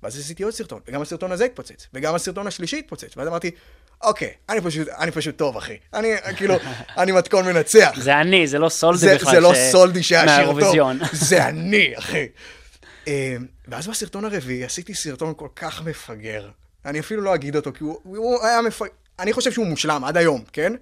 ואז 0.04 0.20
עשיתי 0.20 0.44
עוד 0.44 0.54
סרטון, 0.54 0.80
וגם 0.88 1.02
הסרטון 1.02 1.32
הזה 1.32 1.46
התפוצץ, 1.46 1.88
וגם 1.94 2.16
הסרטון 2.16 2.48
השלישי 2.48 2.80
התפוצץ. 2.80 3.18
ואז 3.18 3.28
אמרתי, 3.28 3.52
אוקיי, 4.02 4.34
אני 4.50 4.62
פשוט, 4.62 4.88
אני 4.88 5.12
פשוט 5.12 5.38
טוב, 5.38 5.58
אחי. 5.58 5.78
אני, 5.94 6.08
כאילו, 6.36 6.56
אני 6.98 7.12
מתכון 7.12 7.46
מנצח. 7.46 7.92
זה 8.02 8.22
אני, 8.22 8.48
זה 8.48 8.60
לא 8.60 8.70
סולדי 8.70 9.00
זה, 9.00 9.16
בכלל. 9.16 9.32
זה 9.32 9.40
לא 9.40 9.54
ש- 9.56 9.58
סולדי 9.72 10.02
טוב, 10.10 10.26
מהאירוויזיון. 10.26 11.00
זה 11.30 11.46
אני, 11.48 11.98
אחי. 11.98 12.28
אה, 13.08 13.36
ואז 13.68 13.88
בסרטון 13.88 14.26
הרביעי 14.26 14.64
עשיתי 14.64 14.94
סרטון 14.96 15.34
כל 15.38 15.48
כך 15.56 15.82
מפגר. 15.82 16.50
אני 16.86 17.00
אפילו 17.00 17.22
לא 17.22 17.36
אגיד 17.36 17.56
אותו, 17.56 17.74
כי 17.74 17.84
הוא, 17.84 18.00
הוא 18.04 18.44
היה 18.46 18.62
מפגר. 18.62 18.90
אני 19.20 19.34
חושב 19.34 19.52
שהוא 19.52 19.68
מושלם 19.68 20.04
עד 20.04 20.18
היום, 20.18 20.44
כן? 20.54 20.74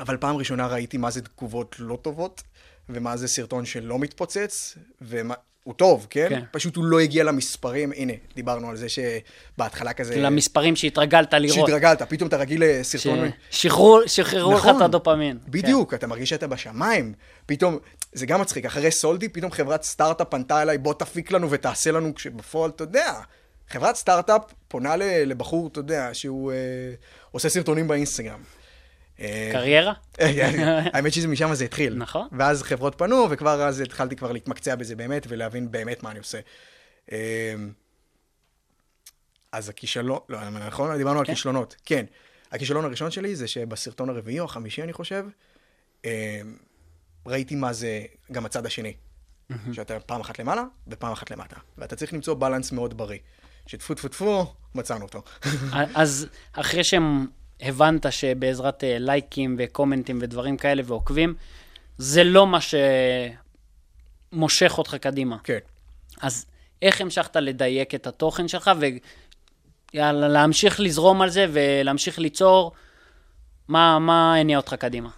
אבל 0.00 0.16
פעם 0.16 0.36
ראשונה 0.36 0.66
ראיתי 0.66 0.96
מה 0.96 1.10
זה 1.10 1.20
תגובות 1.22 1.76
לא 1.78 1.98
טובות, 2.02 2.42
ומה 2.88 3.16
זה 3.16 3.28
סרטון 3.28 3.64
שלא 3.66 3.98
מתפוצץ, 3.98 4.74
ומה... 5.02 5.34
הוא 5.64 5.74
טוב, 5.74 6.06
כן? 6.10 6.26
כן. 6.28 6.42
פשוט 6.50 6.76
הוא 6.76 6.84
לא 6.84 7.00
הגיע 7.00 7.24
למספרים, 7.24 7.92
הנה, 7.96 8.12
דיברנו 8.34 8.70
על 8.70 8.76
זה 8.76 8.86
שבהתחלה 8.88 9.92
כזה... 9.92 10.16
למספרים 10.16 10.76
שהתרגלת 10.76 11.34
לראות. 11.34 11.66
שהתרגלת, 11.66 12.02
פתאום 12.02 12.28
אתה 12.28 12.36
רגיל 12.36 12.62
לסרטון... 12.64 13.30
ששחררו 13.50 14.00
שחררו 14.06 14.52
לך 14.52 14.58
נכון, 14.58 14.76
את 14.76 14.82
הדופמין. 14.82 15.38
בדיוק, 15.48 15.94
אתה 15.94 16.06
מרגיש 16.06 16.30
שאתה 16.30 16.46
בשמיים. 16.46 17.12
פתאום, 17.46 17.78
זה 18.12 18.26
גם 18.26 18.40
מצחיק, 18.40 18.66
אחרי 18.66 18.90
סולדי, 18.90 19.28
פתאום 19.28 19.50
חברת 19.50 19.82
סטארט-אפ 19.82 20.28
פנתה 20.30 20.62
אליי, 20.62 20.78
בוא 20.78 20.94
תפיק 20.94 21.30
לנו 21.30 21.50
ותעשה 21.50 21.92
לנו, 21.92 22.14
כשבפועל, 22.14 22.70
אתה 22.70 22.82
יודע, 22.84 23.14
חברת 23.68 23.96
סטארט-אפ 23.96 24.42
פונה 24.68 24.96
לבחור, 25.26 25.68
אתה 25.72 25.80
יודע, 25.80 26.08
שהוא 26.12 26.52
אה, 26.52 26.56
עושה 27.30 27.48
סרטונים 27.48 27.88
באינסטגרם. 27.88 28.40
אה, 29.22 29.48
קריירה? 29.52 29.92
האמת 30.94 31.12
שזה 31.12 31.28
משם 31.28 31.54
זה 31.54 31.64
התחיל. 31.64 31.94
נכון. 31.94 32.28
ואז 32.32 32.62
חברות 32.62 32.94
פנו, 32.98 33.26
וכבר 33.30 33.62
אז 33.62 33.80
התחלתי 33.80 34.16
כבר 34.16 34.32
להתמקצע 34.32 34.74
בזה 34.74 34.96
באמת, 34.96 35.26
ולהבין 35.28 35.70
באמת 35.70 36.02
מה 36.02 36.10
אני 36.10 36.18
עושה. 36.18 36.40
אה, 37.12 37.54
אז 39.52 39.68
הכישלון, 39.68 40.18
לא, 40.28 40.50
נכון? 40.50 40.96
דיברנו 40.96 41.18
על 41.18 41.26
כן. 41.26 41.32
כישלונות. 41.34 41.76
כן. 41.84 42.04
הכישלון 42.52 42.84
הראשון 42.84 43.10
שלי 43.10 43.36
זה 43.36 43.48
שבסרטון 43.48 44.08
הרביעי 44.08 44.40
או 44.40 44.44
החמישי, 44.44 44.82
אני 44.82 44.92
חושב, 44.92 45.24
אה, 46.04 46.40
ראיתי 47.26 47.54
מה 47.54 47.72
זה 47.72 48.02
גם 48.32 48.46
הצד 48.46 48.66
השני. 48.66 48.94
שאתה 49.72 50.00
פעם 50.00 50.20
אחת 50.20 50.38
למעלה 50.38 50.64
ופעם 50.88 51.12
אחת 51.12 51.30
למטה. 51.30 51.56
ואתה 51.78 51.96
צריך 51.96 52.12
למצוא 52.12 52.34
בלנס 52.34 52.72
מאוד 52.72 52.96
בריא. 52.96 53.18
שטפו 53.66 53.94
טפו 53.94 54.08
טפו, 54.08 54.54
מצאנו 54.74 55.04
אותו. 55.04 55.22
אז 55.94 56.26
אחרי 56.52 56.84
שהבנת 57.62 58.12
שבעזרת 58.12 58.84
אה, 58.84 58.96
לייקים 58.98 59.56
וקומנטים 59.58 60.18
ודברים 60.20 60.56
כאלה 60.56 60.82
ועוקבים, 60.86 61.34
זה 61.98 62.24
לא 62.24 62.46
מה 62.46 62.58
שמושך 64.32 64.74
אותך 64.78 64.94
קדימה. 64.94 65.36
כן. 65.44 65.58
אז 66.20 66.46
איך 66.82 67.00
המשכת 67.00 67.36
לדייק 67.36 67.94
את 67.94 68.06
התוכן 68.06 68.48
שלך 68.48 68.70
ויאללה, 69.94 70.28
להמשיך 70.28 70.80
לזרום 70.80 71.22
על 71.22 71.30
זה 71.30 71.46
ולהמשיך 71.52 72.18
ליצור? 72.18 72.72
מה, 73.68 73.98
מה 73.98 74.34
הניע 74.36 74.56
אותך 74.56 74.74
קדימה? 74.74 75.08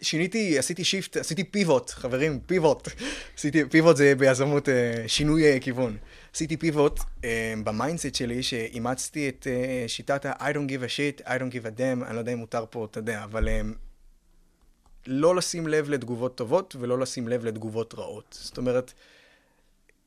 שיניתי, 0.00 0.58
עשיתי 0.58 0.84
שיפט, 0.84 1.16
עשיתי 1.16 1.44
פיבוט, 1.44 1.90
חברים, 1.90 2.40
פיבוט. 2.46 2.88
עשיתי, 3.36 3.64
פיבוט 3.70 3.96
זה 3.96 4.14
ביזמות 4.14 4.68
אה, 4.68 5.04
שינוי 5.06 5.44
אה, 5.52 5.60
כיוון. 5.60 5.96
עשיתי 6.34 6.56
פיבוט 6.56 7.00
אה, 7.24 7.54
ב 7.64 7.70
mindset 7.70 8.14
שלי, 8.14 8.42
שאימצתי 8.42 9.28
את 9.28 9.46
שיטת 9.86 10.26
ה- 10.26 10.50
I 10.50 10.54
don't 10.54 10.68
give 10.70 10.82
a 10.82 10.88
shit, 10.88 11.24
I 11.26 11.30
don't 11.30 11.52
give 11.54 11.66
a 11.66 11.78
damn, 11.78 12.04
אני 12.06 12.14
לא 12.14 12.18
יודע 12.18 12.32
אם 12.32 12.38
מותר 12.38 12.64
פה, 12.70 12.84
אתה 12.90 12.98
יודע, 12.98 13.24
אבל 13.24 13.48
לא 15.06 15.36
לשים 15.36 15.66
לב 15.66 15.90
לתגובות 15.90 16.36
טובות 16.36 16.76
ולא 16.80 16.98
לשים 16.98 17.28
לב 17.28 17.44
לתגובות 17.44 17.94
רעות. 17.94 18.38
זאת 18.40 18.58
אומרת, 18.58 18.92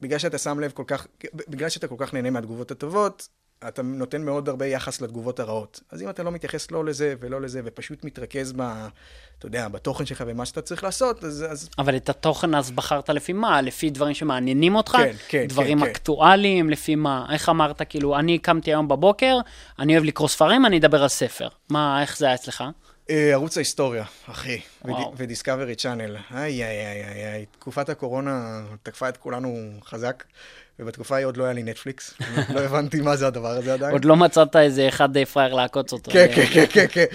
בגלל 0.01 0.19
שאתה 0.19 0.37
שם 0.37 0.59
לב 0.59 0.71
כל 0.71 0.83
כך, 0.87 1.07
בגלל 1.33 1.69
שאתה 1.69 1.87
כל 1.87 1.95
כך 1.97 2.13
נהנה 2.13 2.29
מהתגובות 2.29 2.71
הטובות, 2.71 3.27
אתה 3.67 3.81
נותן 3.81 4.21
מאוד 4.21 4.49
הרבה 4.49 4.65
יחס 4.65 5.01
לתגובות 5.01 5.39
הרעות. 5.39 5.81
אז 5.91 6.01
אם 6.01 6.09
אתה 6.09 6.23
לא 6.23 6.31
מתייחס 6.31 6.71
לא 6.71 6.85
לזה 6.85 7.13
ולא 7.19 7.41
לזה, 7.41 7.61
ופשוט 7.65 8.03
מתרכז 8.03 8.53
ב... 8.55 8.61
אתה 9.39 9.45
יודע, 9.45 9.67
בתוכן 9.67 10.05
שלך 10.05 10.23
ומה 10.27 10.45
שאתה 10.45 10.61
צריך 10.61 10.83
לעשות, 10.83 11.23
אז... 11.23 11.45
אז... 11.49 11.69
אבל 11.77 11.95
את 11.95 12.09
התוכן 12.09 12.55
אז 12.55 12.71
בחרת 12.71 13.09
לפי 13.09 13.33
מה? 13.33 13.61
לפי 13.61 13.89
דברים 13.89 14.13
שמעניינים 14.13 14.75
אותך? 14.75 14.91
כן, 14.91 15.15
כן, 15.27 15.45
דברים 15.47 15.79
כן, 15.79 15.85
כן. 15.85 15.91
אקטואליים? 15.91 16.69
לפי 16.69 16.95
מה? 16.95 17.25
איך 17.31 17.49
אמרת, 17.49 17.81
כאילו, 17.89 18.19
אני 18.19 18.39
קמתי 18.39 18.71
היום 18.71 18.87
בבוקר, 18.87 19.37
אני 19.79 19.93
אוהב 19.93 20.03
לקרוא 20.03 20.27
ספרים, 20.27 20.65
אני 20.65 20.77
אדבר 20.77 21.03
על 21.03 21.09
ספר. 21.09 21.47
מה, 21.69 22.01
איך 22.01 22.17
זה 22.17 22.25
היה 22.25 22.35
אצלך? 22.35 22.63
אה, 23.09 23.31
ערוץ 23.33 23.57
ההיסטוריה, 23.57 24.05
אחי. 24.25 24.59
ודיסקאברי 25.17 25.75
צ'אנל. 25.75 26.17
איי, 26.31 26.63
איי, 26.63 27.03
איי, 27.03 27.33
איי, 27.33 27.45
תקופת 27.59 27.89
הקורונה 27.89 28.63
תקפה 28.83 29.09
את 29.09 29.17
כולנו 29.17 29.69
חזק, 29.83 30.23
ובתקופה 30.79 31.15
ההיא 31.15 31.25
עוד 31.25 31.37
לא 31.37 31.43
היה 31.43 31.53
לי 31.53 31.63
נטפליקס, 31.63 32.13
לא 32.53 32.59
הבנתי 32.59 33.01
מה 33.01 33.15
זה 33.15 33.27
הדבר 33.27 33.51
הזה 33.51 33.73
עדיין. 33.73 33.91
עוד 33.91 34.05
לא 34.05 34.15
מצאת 34.15 34.55
איזה 34.55 34.87
אחד 34.87 35.17
אה, 35.17 35.25
פראייר 35.25 35.53
לעקוץ 35.53 35.93
אותו. 35.93 36.11
כן, 36.11 36.27
אה, 36.29 36.35
כן, 36.35 36.45
כן, 36.53 36.65
כן, 36.69 36.85
כן. 36.91 37.05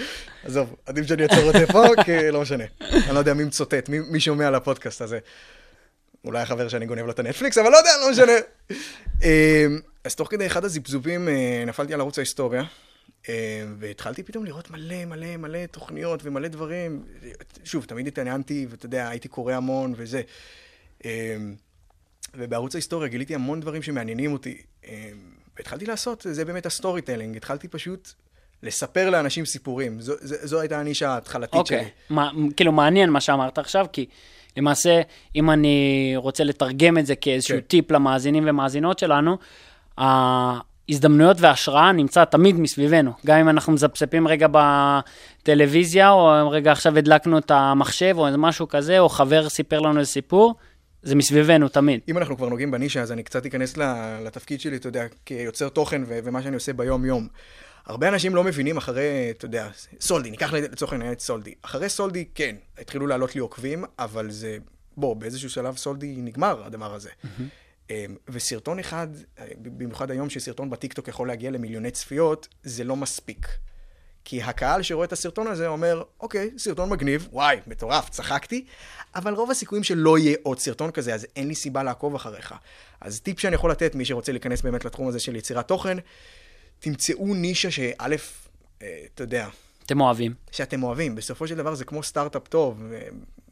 עזוב, 0.43 0.75
עדיף 0.85 1.07
שאני 1.07 1.23
אעצור 1.23 1.49
את 1.49 1.53
זה 1.53 1.67
פה, 1.67 1.83
כי 2.05 2.31
לא 2.31 2.41
משנה. 2.41 2.63
אני 2.91 3.13
לא 3.13 3.19
יודע 3.19 3.33
מי 3.33 3.43
מצוטט, 3.43 3.89
מי, 3.89 3.99
מי 3.99 4.19
שומע 4.19 4.47
על 4.47 4.55
הפודקאסט 4.55 5.01
הזה. 5.01 5.19
אולי 6.25 6.41
החבר 6.41 6.67
שאני 6.67 6.85
גונב 6.85 7.01
לו 7.01 7.11
את 7.11 7.19
הנטפליקס, 7.19 7.57
אבל 7.57 7.69
לא 7.69 7.77
יודע, 7.77 7.89
לא 8.01 8.11
משנה. 8.11 8.31
אה, 9.23 9.65
אז 10.03 10.15
תוך 10.15 10.27
כדי 10.31 10.45
אחד 10.45 10.65
הזיפזופים 10.65 11.29
אה, 11.29 11.63
נפלתי 11.67 11.93
על 11.93 11.99
ערוץ 11.99 12.17
ההיסטוריה, 12.17 12.63
והתחלתי 13.79 14.23
פתאום 14.23 14.45
לראות 14.45 14.71
מלא 14.71 15.05
מלא 15.05 15.37
מלא 15.37 15.65
תוכניות 15.65 16.19
ומלא 16.23 16.47
דברים. 16.47 17.03
שוב, 17.63 17.85
תמיד 17.85 18.07
התעניינתי, 18.07 18.67
ואתה 18.69 18.85
יודע, 18.85 19.09
הייתי 19.09 19.27
קורא 19.27 19.53
המון 19.53 19.93
וזה. 19.97 20.21
ובערוץ 22.35 22.75
ההיסטוריה 22.75 23.09
גיליתי 23.09 23.35
המון 23.35 23.59
דברים 23.59 23.81
שמעניינים 23.81 24.33
אותי. 24.33 24.57
אה, 24.87 25.09
והתחלתי 25.57 25.85
לעשות, 25.85 26.25
זה 26.31 26.45
באמת 26.45 26.65
ה 26.65 27.01
storytelling. 27.01 27.37
התחלתי 27.37 27.67
פשוט 27.67 28.13
לספר 28.63 29.09
לאנשים 29.09 29.45
סיפורים. 29.45 30.01
זו, 30.01 30.13
זו, 30.21 30.35
זו 30.41 30.59
הייתה 30.59 30.79
הנישה 30.79 31.09
ההתחלתית 31.09 31.53
אוקיי. 31.53 31.79
שלי. 31.79 31.89
מה, 32.09 32.31
כאילו, 32.55 32.71
מעניין 32.71 33.09
מה 33.09 33.21
שאמרת 33.21 33.57
עכשיו, 33.57 33.85
כי 33.93 34.05
למעשה, 34.57 35.01
אם 35.35 35.51
אני 35.51 36.13
רוצה 36.15 36.43
לתרגם 36.43 36.97
את 36.97 37.05
זה 37.05 37.15
כאיזשהו 37.15 37.57
כן. 37.57 37.61
טיפ 37.61 37.91
למאזינים 37.91 38.43
ומאזינות 38.47 38.99
שלנו, 38.99 39.37
ההזדמנויות 39.97 41.37
וההשראה 41.39 41.91
נמצא 41.91 42.25
תמיד 42.25 42.59
מסביבנו. 42.59 43.11
גם 43.25 43.39
אם 43.39 43.49
אנחנו 43.49 43.73
מזפזפים 43.73 44.27
רגע 44.27 44.47
בטלוויזיה, 44.51 46.11
או 46.11 46.49
רגע 46.49 46.71
עכשיו 46.71 46.97
הדלקנו 46.97 47.37
את 47.37 47.51
המחשב, 47.51 48.15
או 48.17 48.27
משהו 48.37 48.67
כזה, 48.67 48.99
או 48.99 49.09
חבר 49.09 49.49
סיפר 49.49 49.79
לנו 49.79 49.99
איזה 49.99 50.11
סיפור, 50.11 50.55
זה 51.03 51.15
מסביבנו 51.15 51.69
תמיד. 51.69 51.99
אם 52.07 52.17
אנחנו 52.17 52.37
כבר 52.37 52.49
נוגעים 52.49 52.71
בנישה, 52.71 53.01
אז 53.01 53.11
אני 53.11 53.23
קצת 53.23 53.45
אכנס 53.45 53.77
לתפקיד 54.25 54.61
שלי, 54.61 54.75
אתה 54.75 54.87
יודע, 54.87 55.05
כיוצר 55.25 55.69
תוכן 55.69 56.01
ו- 56.07 56.19
ומה 56.23 56.43
שאני 56.43 56.55
עושה 56.55 56.73
ביום-יום. 56.73 57.27
הרבה 57.85 58.09
אנשים 58.09 58.35
לא 58.35 58.43
מבינים 58.43 58.77
אחרי, 58.77 59.27
אתה 59.31 59.45
יודע, 59.45 59.69
סולדי, 60.01 60.31
ניקח 60.31 60.53
לצורך 60.53 60.91
העניין 60.93 61.11
את 61.11 61.19
סולדי. 61.19 61.53
אחרי 61.61 61.89
סולדי, 61.89 62.25
כן, 62.35 62.55
התחילו 62.77 63.07
לעלות 63.07 63.35
לי 63.35 63.41
עוקבים, 63.41 63.83
אבל 63.99 64.31
זה, 64.31 64.57
בוא, 64.97 65.15
באיזשהו 65.15 65.49
שלב 65.49 65.77
סולדי 65.77 66.15
נגמר, 66.17 66.65
הדבר 66.65 66.93
הזה. 66.93 67.09
אמ, 67.89 68.15
וסרטון 68.29 68.79
אחד, 68.79 69.07
אה, 69.39 69.45
במיוחד 69.61 70.11
היום 70.11 70.29
שסרטון 70.29 70.69
בטיקטוק 70.69 71.07
יכול 71.07 71.27
להגיע 71.27 71.51
למיליוני 71.51 71.91
צפיות, 71.91 72.47
זה 72.63 72.83
לא 72.83 72.95
מספיק. 72.95 73.47
כי 74.25 74.41
הקהל 74.41 74.81
שרואה 74.81 75.05
את 75.05 75.13
הסרטון 75.13 75.47
הזה 75.47 75.67
אומר, 75.67 76.03
אוקיי, 76.19 76.51
סרטון 76.57 76.89
מגניב, 76.89 77.27
וואי, 77.31 77.57
מטורף, 77.67 78.09
צחקתי, 78.09 78.65
אבל 79.15 79.33
רוב 79.33 79.51
הסיכויים 79.51 79.83
שלא 79.83 80.17
יהיה 80.17 80.37
עוד 80.43 80.59
סרטון 80.59 80.91
כזה, 80.91 81.13
אז 81.13 81.27
אין 81.35 81.47
לי 81.47 81.55
סיבה 81.55 81.83
לעקוב 81.83 82.15
אחריך. 82.15 82.55
אז 83.01 83.19
טיפ 83.19 83.39
שאני 83.39 83.55
יכול 83.55 83.71
לתת, 83.71 83.95
מי 83.95 84.05
שרוצה 84.05 84.31
להיכנס 84.31 84.61
באמת 84.61 84.85
לתחום 84.85 85.07
הזה 85.07 85.19
של 85.19 85.35
יצירת 85.35 85.67
תוכן, 85.67 85.97
תמצאו 86.79 87.33
נישה 87.33 87.71
שא', 87.71 87.93
אה, 88.81 89.05
אתה 89.13 89.23
יודע, 89.23 89.47
אתם 89.85 90.01
אוהבים. 90.01 90.33
שאתם 90.51 90.83
אוהבים. 90.83 91.15
בסופו 91.15 91.47
של 91.47 91.55
דבר 91.55 91.75
זה 91.75 91.85
כמו 91.85 92.03
סטארט-אפ 92.03 92.47
טוב. 92.47 92.83
ו- 92.89 93.07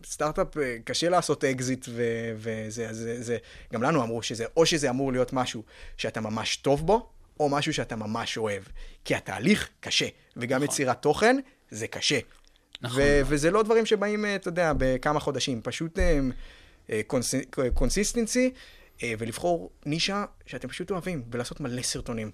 סטארט-אפ, 0.05 0.57
אה, 0.57 0.77
קשה 0.83 1.09
לעשות 1.09 1.43
אקזיט 1.43 1.85
ו- 1.89 2.33
וזה, 2.35 2.93
זה, 2.93 3.23
זה, 3.23 3.37
גם 3.73 3.83
לנו 3.83 4.03
אמרו 4.03 4.23
שזה, 4.23 4.45
או 4.57 4.65
שזה 4.65 4.89
אמור 4.89 5.11
להיות 5.11 5.33
משהו 5.33 5.63
שאתה 5.97 6.21
ממש 6.21 6.55
טוב 6.55 6.85
בו, 6.85 7.09
או 7.39 7.49
משהו 7.49 7.73
שאתה 7.73 7.95
ממש 7.95 8.37
אוהב. 8.37 8.63
כי 9.05 9.15
התהליך 9.15 9.69
קשה, 9.79 10.07
וגם 10.37 10.63
יצירת 10.63 11.01
תוכן 11.01 11.37
זה 11.71 11.87
קשה. 11.87 12.19
נכון. 12.81 13.01
ו- 13.01 13.21
וזה 13.25 13.51
לא 13.51 13.63
דברים 13.63 13.85
שבאים, 13.85 14.25
אה, 14.25 14.35
אתה 14.35 14.47
יודע, 14.47 14.73
בכמה 14.77 15.19
חודשים. 15.19 15.61
פשוט 15.61 15.99
אה, 15.99 16.19
אה, 16.89 17.01
cons- 17.07 17.45
consistency, 17.73 18.51
ולבחור 19.03 19.69
נישה 19.85 20.25
שאתם 20.45 20.67
פשוט 20.67 20.91
אוהבים, 20.91 21.23
ולעשות 21.31 21.59
מלא 21.59 21.81
סרטונים. 21.81 22.31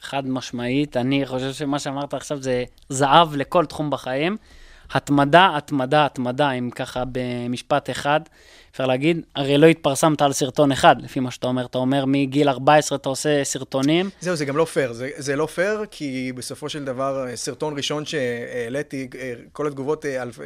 חד 0.00 0.28
משמעית, 0.28 0.96
אני 0.96 1.26
חושב 1.26 1.52
שמה 1.52 1.78
שאמרת 1.78 2.14
עכשיו 2.14 2.42
זה 2.42 2.64
זהב 2.88 3.34
לכל 3.36 3.66
תחום 3.66 3.90
בחיים. 3.90 4.36
התמדה, 4.92 5.56
התמדה, 5.56 6.06
התמדה, 6.06 6.50
אם 6.50 6.70
ככה 6.70 7.04
במשפט 7.12 7.90
אחד, 7.90 8.20
אפשר 8.72 8.86
להגיד, 8.86 9.20
הרי 9.36 9.58
לא 9.58 9.66
התפרסמת 9.66 10.22
על 10.22 10.32
סרטון 10.32 10.72
אחד, 10.72 10.96
לפי 11.02 11.20
מה 11.20 11.30
שאתה 11.30 11.46
אומר. 11.46 11.66
אתה 11.66 11.78
אומר 11.78 12.04
מגיל 12.04 12.48
14 12.48 12.98
אתה 12.98 13.08
עושה 13.08 13.44
סרטונים, 13.44 14.10
זהו, 14.20 14.36
זה 14.36 14.44
גם 14.44 14.56
לא 14.56 14.64
פייר. 14.64 14.92
זה, 14.92 15.10
זה 15.16 15.36
לא 15.36 15.46
פייר, 15.46 15.84
כי 15.90 16.32
בסופו 16.34 16.68
של 16.68 16.84
דבר, 16.84 17.26
אה, 17.28 17.36
סרטון 17.36 17.76
ראשון 17.76 18.04
שהעליתי, 18.04 19.08
אה, 19.18 19.32
כל 19.52 19.66
התגובות, 19.66 20.06
אה, 20.06 20.22
אלף, 20.22 20.38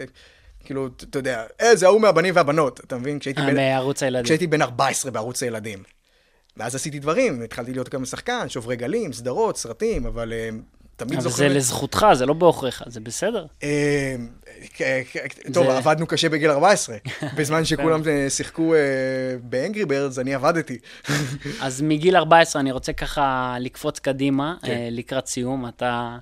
כאילו, 0.65 0.87
אתה 0.87 1.19
יודע, 1.19 1.45
אה, 1.61 1.77
זה 1.77 1.87
ההוא 1.87 2.01
מהבנים 2.01 2.37
והבנות, 2.37 2.81
אתה 2.81 2.97
מבין? 2.97 3.19
כשהייתי, 3.19 3.41
בן, 3.41 3.57
מערוץ 3.57 4.03
הילדים. 4.03 4.25
כשהייתי 4.25 4.47
בן 4.47 4.63
14 4.63 5.11
בערוץ 5.11 5.43
הילדים. 5.43 5.83
ואז 6.57 6.75
עשיתי 6.75 6.99
דברים, 6.99 7.43
התחלתי 7.43 7.73
להיות 7.73 7.89
גם 7.89 8.05
שחקן, 8.05 8.49
שוברי 8.49 8.77
גלים, 8.77 9.13
סדרות, 9.13 9.57
סרטים, 9.57 10.07
אבל 10.07 10.33
אה, 11.01 11.07
תמיד 11.07 11.19
אבל 11.19 11.23
זוכר... 11.23 11.37
זה 11.37 11.49
לזכותך, 11.49 12.07
זה 12.13 12.27
לא 12.27 12.35
בעוכריך, 12.35 12.83
זה 12.87 13.01
בסדר. 13.01 13.47
אה, 13.63 14.17
כ- 14.75 14.83
כ- 15.13 15.53
טוב, 15.53 15.67
עבדנו 15.71 16.07
קשה 16.07 16.29
בגיל 16.29 16.51
14. 16.51 16.97
בזמן 17.37 17.65
שכולם 17.65 18.03
אה, 18.09 18.31
שיחקו 18.31 18.75
אה, 18.75 18.81
באנגרי 19.43 19.85
ברדס, 19.85 20.19
אני 20.19 20.35
עבדתי. 20.35 20.79
אז 21.61 21.83
מגיל 21.83 22.17
14 22.17 22.61
אני 22.61 22.73
רוצה 22.73 22.93
ככה 22.93 23.57
לקפוץ 23.61 23.99
קדימה, 23.99 24.55
כן. 24.63 24.71
אה, 24.71 24.89
לקראת 24.91 25.27
סיום. 25.27 25.69
אתה 25.69 26.17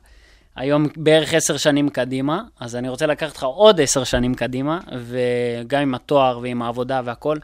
היום 0.57 0.87
בערך 0.97 1.35
עשר 1.35 1.57
שנים 1.57 1.89
קדימה, 1.89 2.43
אז 2.61 2.77
אני 2.77 2.89
רוצה 2.89 3.07
לקחת 3.07 3.31
אותך 3.31 3.43
עוד 3.43 3.81
עשר 3.81 4.05
שנים 4.05 4.35
קדימה, 4.35 4.81
וגם 5.07 5.83
עם 5.83 5.95
התואר 5.95 6.39
ועם 6.43 6.63
העבודה 6.63 7.01
והכל. 7.05 7.37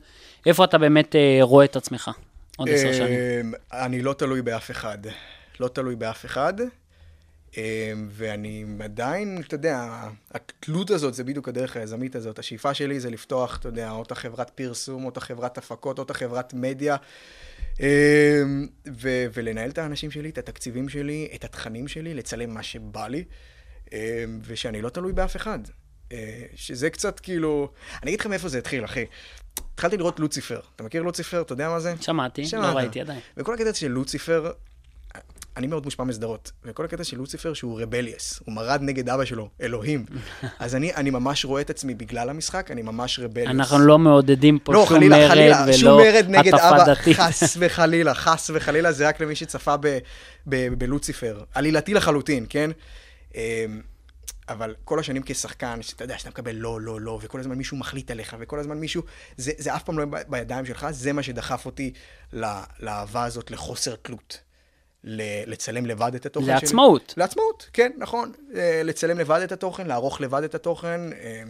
איפה 0.47 0.65
אתה 0.65 0.79
באמת 0.79 1.17
אה, 1.17 1.39
רואה 1.43 1.65
את 1.65 1.77
עצמך 1.77 2.11
עוד 2.57 2.69
עשר 2.69 2.93
שנים? 2.93 3.55
אה, 3.73 3.85
אני 3.87 4.03
לא 4.03 4.13
תלוי 4.13 4.43
באף 4.43 4.71
אחד. 4.71 4.99
לא 5.61 5.69
תלוי 5.69 5.97
באף 5.97 6.25
אחד. 6.25 6.55
אה, 7.57 7.93
ואני 8.11 8.65
עדיין, 8.81 9.43
אתה 9.47 9.55
יודע, 9.55 10.09
התלות 10.31 10.91
הזאת 10.91 11.15
זה 11.15 11.25
בדיוק 11.25 11.49
הדרך 11.49 11.77
היזמית 11.77 12.17
הזאת. 12.17 12.39
השאיפה 12.39 12.75
שלי 12.75 13.01
זה 13.01 13.11
לפתוח, 13.11 13.57
אתה 13.57 13.69
יודע, 13.69 13.91
אותה 13.91 14.15
חברת 14.15 14.51
פרסום, 14.51 15.05
אותה 15.05 15.21
חברת 15.21 15.59
הפקות, 15.59 15.99
אותה 15.99 16.15
חברת 16.15 16.55
מדיה, 16.55 16.97
אה, 17.81 18.43
ו- 18.87 19.27
ולנהל 19.35 19.71
את 19.71 19.79
האנשים 19.79 20.11
שלי, 20.11 20.29
את 20.29 20.39
התקציבים 20.39 20.89
שלי, 20.89 21.29
את 21.35 21.45
התכנים 21.45 21.89
שלי, 21.89 22.15
לצלם 22.15 22.55
מה 22.55 22.63
שבא 22.63 23.09
לי, 23.09 23.25
אה, 23.93 24.25
ושאני 24.45 24.83
לא 24.83 24.89
תלוי 24.89 25.13
באף 25.13 25.37
אחד. 25.37 25.59
אה, 26.13 26.43
שזה 26.55 26.91
קצת 26.91 27.21
כאילו... 27.21 27.73
אני 28.03 28.11
אגיד 28.11 28.21
לך 28.21 28.27
מאיפה 28.27 28.49
זה 28.49 28.59
התחיל, 28.59 28.85
אחי. 28.85 29.05
התחלתי 29.75 29.97
לראות 29.97 30.21
לוציפר. 30.21 30.61
אתה 30.77 30.85
מכיר 30.85 31.03
לוציפר? 31.03 31.41
אתה 31.41 31.53
יודע 31.53 31.69
מה 31.69 31.81
זה? 31.81 31.95
שמעתי, 32.01 32.43
לא 32.43 32.49
שמעת. 32.49 32.77
ראיתי 32.77 33.01
עדיין. 33.01 33.21
וכל 33.37 33.55
הקטע 33.55 33.75
של 33.75 33.89
לוציפר, 33.89 34.53
אני 35.59 35.67
מאוד 35.67 35.85
מושפע 35.85 36.05
מסדרות, 36.05 36.53
וכל 36.65 36.85
הקטע 36.85 37.05
של 37.05 37.17
לוציפר 37.17 37.55
שהוא 37.55 37.81
רבליאס, 37.81 38.41
הוא 38.45 38.55
מרד 38.55 38.81
נגד 38.83 39.09
אבא 39.09 39.25
שלו, 39.25 39.49
אלוהים. 39.61 40.05
אז 40.59 40.75
אני, 40.75 40.95
אני 40.95 41.11
ממש 41.11 41.45
רואה 41.45 41.61
את 41.61 41.71
עצמי 41.71 41.95
בגלל 41.95 42.31
המשחק, 42.31 42.71
אני 42.71 42.83
ממש 42.83 43.19
רבליאס. 43.19 43.49
אנחנו 43.49 43.79
לא 43.79 43.99
מעודדים 43.99 44.59
פה 44.59 44.73
לא, 44.73 44.87
שום 44.87 44.97
חלילה, 44.97 45.19
מרד 45.19 45.29
חלילה, 45.29 45.73
שום 45.73 45.89
ולא 45.89 46.05
מרד 46.05 46.27
נגד 46.29 46.55
אבא, 46.55 46.85
דתית. 46.85 47.17
חס 47.17 47.57
וחלילה, 47.61 48.15
חס 48.15 48.51
וחלילה, 48.55 48.93
זה 48.93 49.09
רק 49.09 49.21
למי 49.21 49.35
שצפה 49.35 49.77
ב, 49.81 49.99
ב, 50.47 50.69
בלוציפר. 50.79 51.41
עלילתי 51.55 51.95
לחלוטין, 51.95 52.47
כן? 52.49 52.71
אמ, 53.35 53.41
אבל 54.49 54.75
כל 54.85 54.99
השנים 54.99 55.23
כשחקן, 55.27 55.83
שאתה 55.83 56.05
יודע, 56.05 56.19
שאתה 56.19 56.31
מקבל 56.31 56.55
לא, 56.55 56.81
לא, 56.81 57.01
לא, 57.01 57.19
וכל 57.23 57.41
הזמן 57.41 57.55
מישהו 57.55 57.77
מחליט 57.77 58.11
עליך, 58.11 58.37
וכל 58.41 58.59
הזמן 58.59 58.79
מישהו, 58.79 59.03
זה, 59.37 59.53
זה 59.59 59.77
אף 59.77 59.83
פעם 59.83 59.99
לא 59.99 60.05
בידיים 60.29 60.67
שלך, 60.67 60.87
זה 60.91 61.13
מה 61.13 61.23
שדחף 61.23 61.67
אותי 61.67 61.93
לאהבה 62.81 63.25
הזאת, 63.25 63.51
לחוסר 63.51 63.95
תלות. 63.97 64.48
לצלם 65.05 65.87
לבד 65.87 66.15
את 66.15 66.27
התוכן 66.27 66.47
שלי. 66.47 66.55
לעצמאות. 66.55 67.15
לעצמאות, 67.17 67.71
כן, 67.73 67.91
נכון. 67.99 68.33
אה, 68.55 68.81
לצלם 68.85 69.19
לבד 69.19 69.41
את 69.41 69.53
התוכן, 69.53 69.87
לערוך 69.87 70.21
לבד 70.21 70.43
את 70.43 70.55
התוכן, 70.55 71.01
אה, 71.13 71.43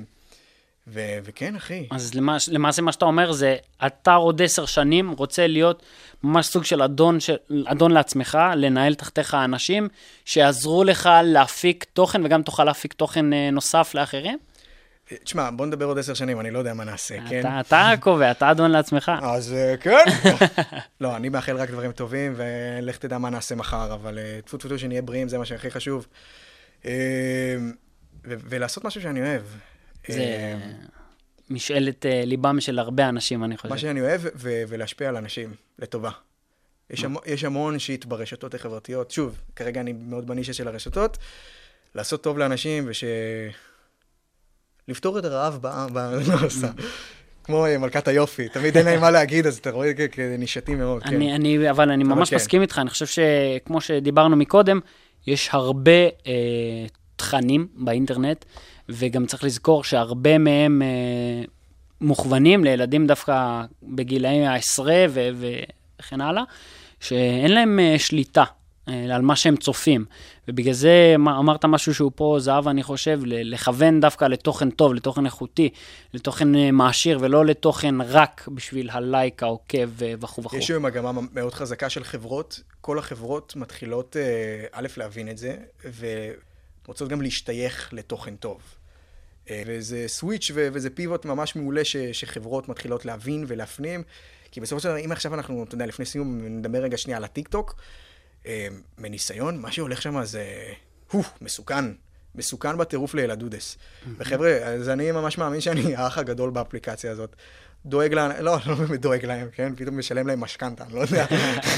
ו- 0.86 1.18
וכן, 1.24 1.56
אחי. 1.56 1.86
אז 1.90 2.14
למעש, 2.14 2.48
למעשה 2.48 2.82
מה 2.82 2.92
שאתה 2.92 3.04
אומר 3.04 3.32
זה, 3.32 3.56
אתה 3.86 4.14
עוד 4.14 4.42
עשר 4.42 4.66
שנים 4.66 5.10
רוצה 5.10 5.46
להיות 5.46 5.82
ממש 6.22 6.46
סוג 6.46 6.64
של 6.64 6.82
אדון, 6.82 7.20
של, 7.20 7.36
אדון 7.66 7.90
לעצמך, 7.90 8.38
לנהל 8.56 8.94
תחתיך 8.94 9.34
אנשים 9.34 9.88
שיעזרו 10.24 10.84
לך 10.84 11.10
להפיק 11.24 11.84
תוכן, 11.92 12.24
וגם 12.24 12.42
תוכל 12.42 12.64
להפיק 12.64 12.92
תוכן 12.92 13.32
אה, 13.32 13.50
נוסף 13.52 13.94
לאחרים? 13.94 14.38
תשמע, 15.24 15.50
בוא 15.50 15.66
נדבר 15.66 15.84
עוד 15.84 15.98
עשר 15.98 16.14
שנים, 16.14 16.40
אני 16.40 16.50
לא 16.50 16.58
יודע 16.58 16.74
מה 16.74 16.84
נעשה, 16.84 17.16
כן? 17.28 17.40
אתה, 17.40 17.60
אתה 17.60 17.92
קובע, 18.00 18.30
אתה 18.30 18.50
אדון 18.50 18.70
לעצמך. 18.70 19.12
אז 19.22 19.52
אה, 19.52 19.76
כן. 19.76 20.04
לא, 21.00 21.16
אני 21.16 21.28
מאחל 21.28 21.56
רק 21.56 21.70
דברים 21.70 21.92
טובים, 21.92 22.34
ולך 22.36 22.96
תדע 22.98 23.18
מה 23.18 23.30
נעשה 23.30 23.54
מחר, 23.54 23.94
אבל 23.94 24.18
אה, 24.18 24.38
טפו 24.44 24.56
טפו 24.56 24.68
טפו 24.68 24.78
שנהיה 24.78 25.02
בריאים, 25.02 25.28
זה 25.28 25.38
מה 25.38 25.44
שהכי 25.44 25.70
חשוב. 25.70 26.06
אה, 26.86 27.56
ולעשות 28.24 28.84
משהו 28.84 29.02
שאני 29.02 29.20
אוהב. 29.20 29.42
זה 30.08 30.56
משאלת 31.50 32.06
ליבם 32.26 32.60
של 32.60 32.78
הרבה 32.78 33.08
אנשים, 33.08 33.44
אני 33.44 33.56
חושב. 33.56 33.68
מה 33.68 33.78
שאני 33.78 34.00
אוהב, 34.00 34.20
ולהשפיע 34.36 35.08
על 35.08 35.16
אנשים, 35.16 35.54
לטובה. 35.78 36.10
יש, 36.90 37.04
המון, 37.04 37.22
יש 37.26 37.44
המון 37.44 37.78
שיט 37.78 38.04
ברשתות 38.04 38.54
החברתיות. 38.54 39.10
שוב, 39.10 39.40
כרגע 39.56 39.80
אני 39.80 39.92
מאוד 39.92 40.26
בנישה 40.26 40.52
של 40.52 40.68
הרשתות. 40.68 41.18
לעשות 41.94 42.22
טוב 42.22 42.38
לאנשים, 42.38 42.84
וש... 42.86 43.04
לפתור 44.88 45.18
את 45.18 45.24
הרעב 45.24 45.58
בעם, 45.60 45.94
ב- 45.94 45.98
לא, 45.98 46.48
סתם. 46.48 46.68
כמו 47.44 47.66
אה, 47.66 47.78
מלכת 47.78 48.08
היופי, 48.08 48.48
תמיד 48.48 48.76
אין 48.76 48.86
להם 48.86 49.00
מה 49.00 49.10
להגיד, 49.10 49.46
אז 49.46 49.56
אתה 49.58 49.70
רואה 49.70 49.92
כ- 49.94 50.00
כנישתי 50.12 50.74
מאוד, 50.74 51.02
כן. 51.02 51.14
אני, 51.14 51.34
אני, 51.34 51.70
אבל 51.70 51.90
אני 51.90 52.04
ממש 52.04 52.30
כן. 52.30 52.36
מסכים 52.36 52.62
איתך, 52.62 52.78
אני 52.78 52.90
חושב 52.90 53.06
שכמו 53.06 53.80
שדיברנו 53.80 54.36
מקודם, 54.36 54.80
יש 55.26 55.48
הרבה 55.52 55.92
אה, 56.26 56.32
תכנים 57.16 57.68
באינטרנט, 57.74 58.44
וגם 58.88 59.26
צריך 59.26 59.44
לזכור 59.44 59.84
שהרבה 59.84 60.38
מהם 60.38 60.82
אה, 60.82 61.44
מוכוונים 62.00 62.64
לילדים 62.64 63.06
דווקא 63.06 63.62
בגילאי 63.82 64.46
העשרה 64.46 65.04
וכן 65.10 66.20
הלאה, 66.20 66.42
שאין 67.00 67.54
להם 67.54 67.78
אה, 67.80 67.94
שליטה 67.98 68.44
על 69.14 69.22
מה 69.22 69.36
שהם 69.36 69.56
צופים. 69.56 70.04
ובגלל 70.48 70.72
זה 70.74 71.14
מה- 71.18 71.38
אמרת 71.38 71.64
משהו 71.64 71.94
שהוא 71.94 72.12
פה 72.14 72.36
זהב, 72.40 72.68
אני 72.68 72.82
חושב, 72.82 73.20
לכוון 73.24 74.00
דווקא 74.00 74.24
לתוכן 74.24 74.70
טוב, 74.70 74.94
לתוכן 74.94 75.26
איכותי, 75.26 75.68
לתוכן 76.14 76.54
אה, 76.54 76.70
מעשיר, 76.70 77.18
ולא 77.20 77.46
לתוכן 77.46 78.00
רק 78.00 78.48
בשביל 78.54 78.90
הלייק, 78.90 79.42
העוקב 79.42 80.02
אה, 80.02 80.14
וכו' 80.20 80.42
וכו'. 80.44 80.56
יש 80.56 80.70
היום 80.70 80.82
מגמה 80.86 81.10
מאוד 81.32 81.54
חזקה 81.54 81.90
של 81.90 82.04
חברות. 82.04 82.60
כל 82.80 82.98
החברות 82.98 83.52
מתחילות, 83.56 84.16
אה, 84.16 84.22
א', 84.72 84.86
להבין 84.96 85.28
את 85.28 85.38
זה, 85.38 85.56
ורוצות 86.84 87.08
גם 87.08 87.22
להשתייך 87.22 87.88
לתוכן 87.92 88.36
טוב. 88.36 88.60
אה, 89.50 89.62
וזה 89.66 90.04
סוויץ' 90.06 90.50
וזה 90.54 90.90
פיבוט 90.90 91.24
ממש 91.24 91.56
מעולה 91.56 91.84
ש- 91.84 91.96
שחברות 91.96 92.68
מתחילות 92.68 93.04
להבין 93.04 93.44
ולהפנים. 93.48 94.02
כי 94.50 94.60
בסופו 94.60 94.80
של 94.80 94.88
דבר, 94.88 94.98
אם 95.04 95.12
עכשיו 95.12 95.34
אנחנו, 95.34 95.64
אתה 95.64 95.74
יודע, 95.74 95.86
לפני 95.86 96.04
סיום, 96.04 96.38
נדבר 96.44 96.78
רגע 96.78 96.96
שנייה 96.96 97.16
על 97.16 97.24
הטיקטוק, 97.24 97.74
אה, 97.78 97.82
מניסיון, 98.98 99.60
מה 99.60 99.72
שהולך 99.72 100.02
שם 100.02 100.24
זה, 100.24 100.44
הו, 101.10 101.22
מסוכן. 101.40 101.84
מסוכן 102.34 102.78
בטירוף 102.78 103.14
לילדודס. 103.14 103.78
וחבר'ה, 104.18 104.56
אז 104.56 104.88
אני 104.88 105.12
ממש 105.12 105.38
מאמין 105.38 105.60
שאני 105.60 105.96
האח 105.96 106.18
הגדול 106.18 106.50
באפליקציה 106.50 107.12
הזאת. 107.12 107.36
דואג 107.86 108.14
להם, 108.14 108.44
לא, 108.44 108.56
לא 108.66 108.74
באמת 108.74 109.00
דואג 109.00 109.24
להם, 109.24 109.48
כן? 109.52 109.72
פתאום 109.76 109.98
משלם 109.98 110.26
להם 110.26 110.40
משכנתה, 110.40 110.84
אני 110.84 110.94
לא 110.94 111.00
יודע. 111.00 111.26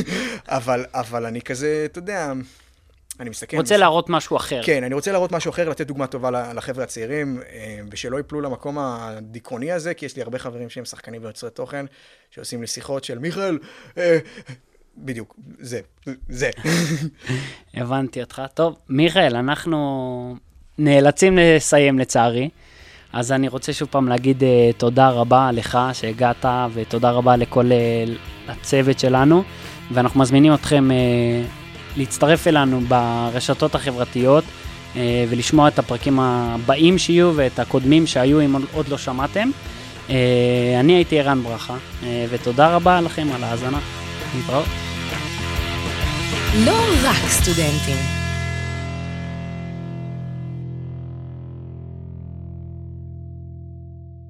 אבל, 0.49 0.85
אבל 0.94 1.27
אני 1.27 1.42
כזה, 1.42 1.83
אתה 1.90 1.99
יודע, 1.99 2.33
אני 3.20 3.31
מסתכל... 3.31 3.57
רוצה 3.57 3.77
להראות 3.77 4.11
משהו 4.11 4.37
אחר. 4.37 4.61
כן, 4.64 4.85
אני 4.85 4.94
רוצה 4.94 5.12
להראות 5.12 5.33
משהו 5.33 5.51
אחר, 5.51 5.68
לתת 5.68 5.87
דוגמה 5.87 6.07
טובה 6.07 6.31
לחבר'ה 6.31 6.85
הצעירים, 6.85 7.42
אה, 7.49 7.81
ושלא 7.90 8.16
ייפלו 8.16 8.40
למקום 8.40 8.79
הדיכאוני 8.79 9.73
הזה, 9.73 9.94
כי 9.94 10.07
יש 10.07 10.16
לי 10.16 10.23
הרבה 10.23 10.38
חברים 10.38 10.70
שהם 10.70 10.85
שחקנים 10.85 11.25
ויוצרי 11.25 11.51
תוכן, 11.51 11.87
שעושים 12.31 12.61
לי 12.61 12.66
שיחות 12.66 13.05
של 13.05 13.18
מיכאל, 13.18 13.59
אה, 13.99 14.18
בדיוק, 14.96 15.37
זה, 15.59 15.81
זה. 16.29 16.50
הבנתי 17.74 18.20
אותך. 18.20 18.42
טוב, 18.55 18.76
מיכאל, 18.88 19.37
אנחנו 19.37 20.37
נאלצים 20.79 21.38
לסיים 21.38 21.98
לצערי, 21.98 22.48
אז 23.12 23.33
אני 23.33 23.48
רוצה 23.48 23.72
שוב 23.72 23.88
פעם 23.90 24.09
להגיד 24.09 24.42
uh, 24.42 24.46
תודה 24.76 25.11
רבה 25.11 25.53
לך 25.53 25.79
שהגעת, 25.92 26.44
ותודה 26.72 27.11
רבה 27.11 27.37
לכל 27.37 27.66
uh, 27.66 28.50
הצוות 28.50 28.98
שלנו, 28.98 29.42
ואנחנו 29.92 30.20
מזמינים 30.20 30.55
אתכם 30.55 30.88
uh, 30.90 31.98
להצטרף 31.98 32.46
אלינו 32.46 32.81
ברשתות 32.81 33.74
החברתיות. 33.74 34.44
uh, 34.94 34.96
ולשמוע 35.29 35.68
את 35.68 35.79
הפרקים 35.79 36.20
הבאים 36.20 36.98
שיהיו 36.98 37.33
ואת 37.37 37.59
הקודמים 37.59 38.07
שהיו 38.07 38.40
אם 38.40 38.57
עוד 38.72 38.88
לא 38.88 38.98
שמעתם. 38.98 39.50
Uh, 40.09 40.12
אני 40.81 40.92
הייתי 40.92 41.20
ערן 41.20 41.42
ברכה, 41.42 41.76
uh, 41.76 42.05
ותודה 42.31 42.76
רבה 42.76 43.00
לכם 43.00 43.26
על 43.35 43.44
ההאזנה. 43.44 43.79
להתראות. 44.35 44.69
לא 46.55 46.77
רק 47.05 47.29
סטודנטים. 47.29 48.19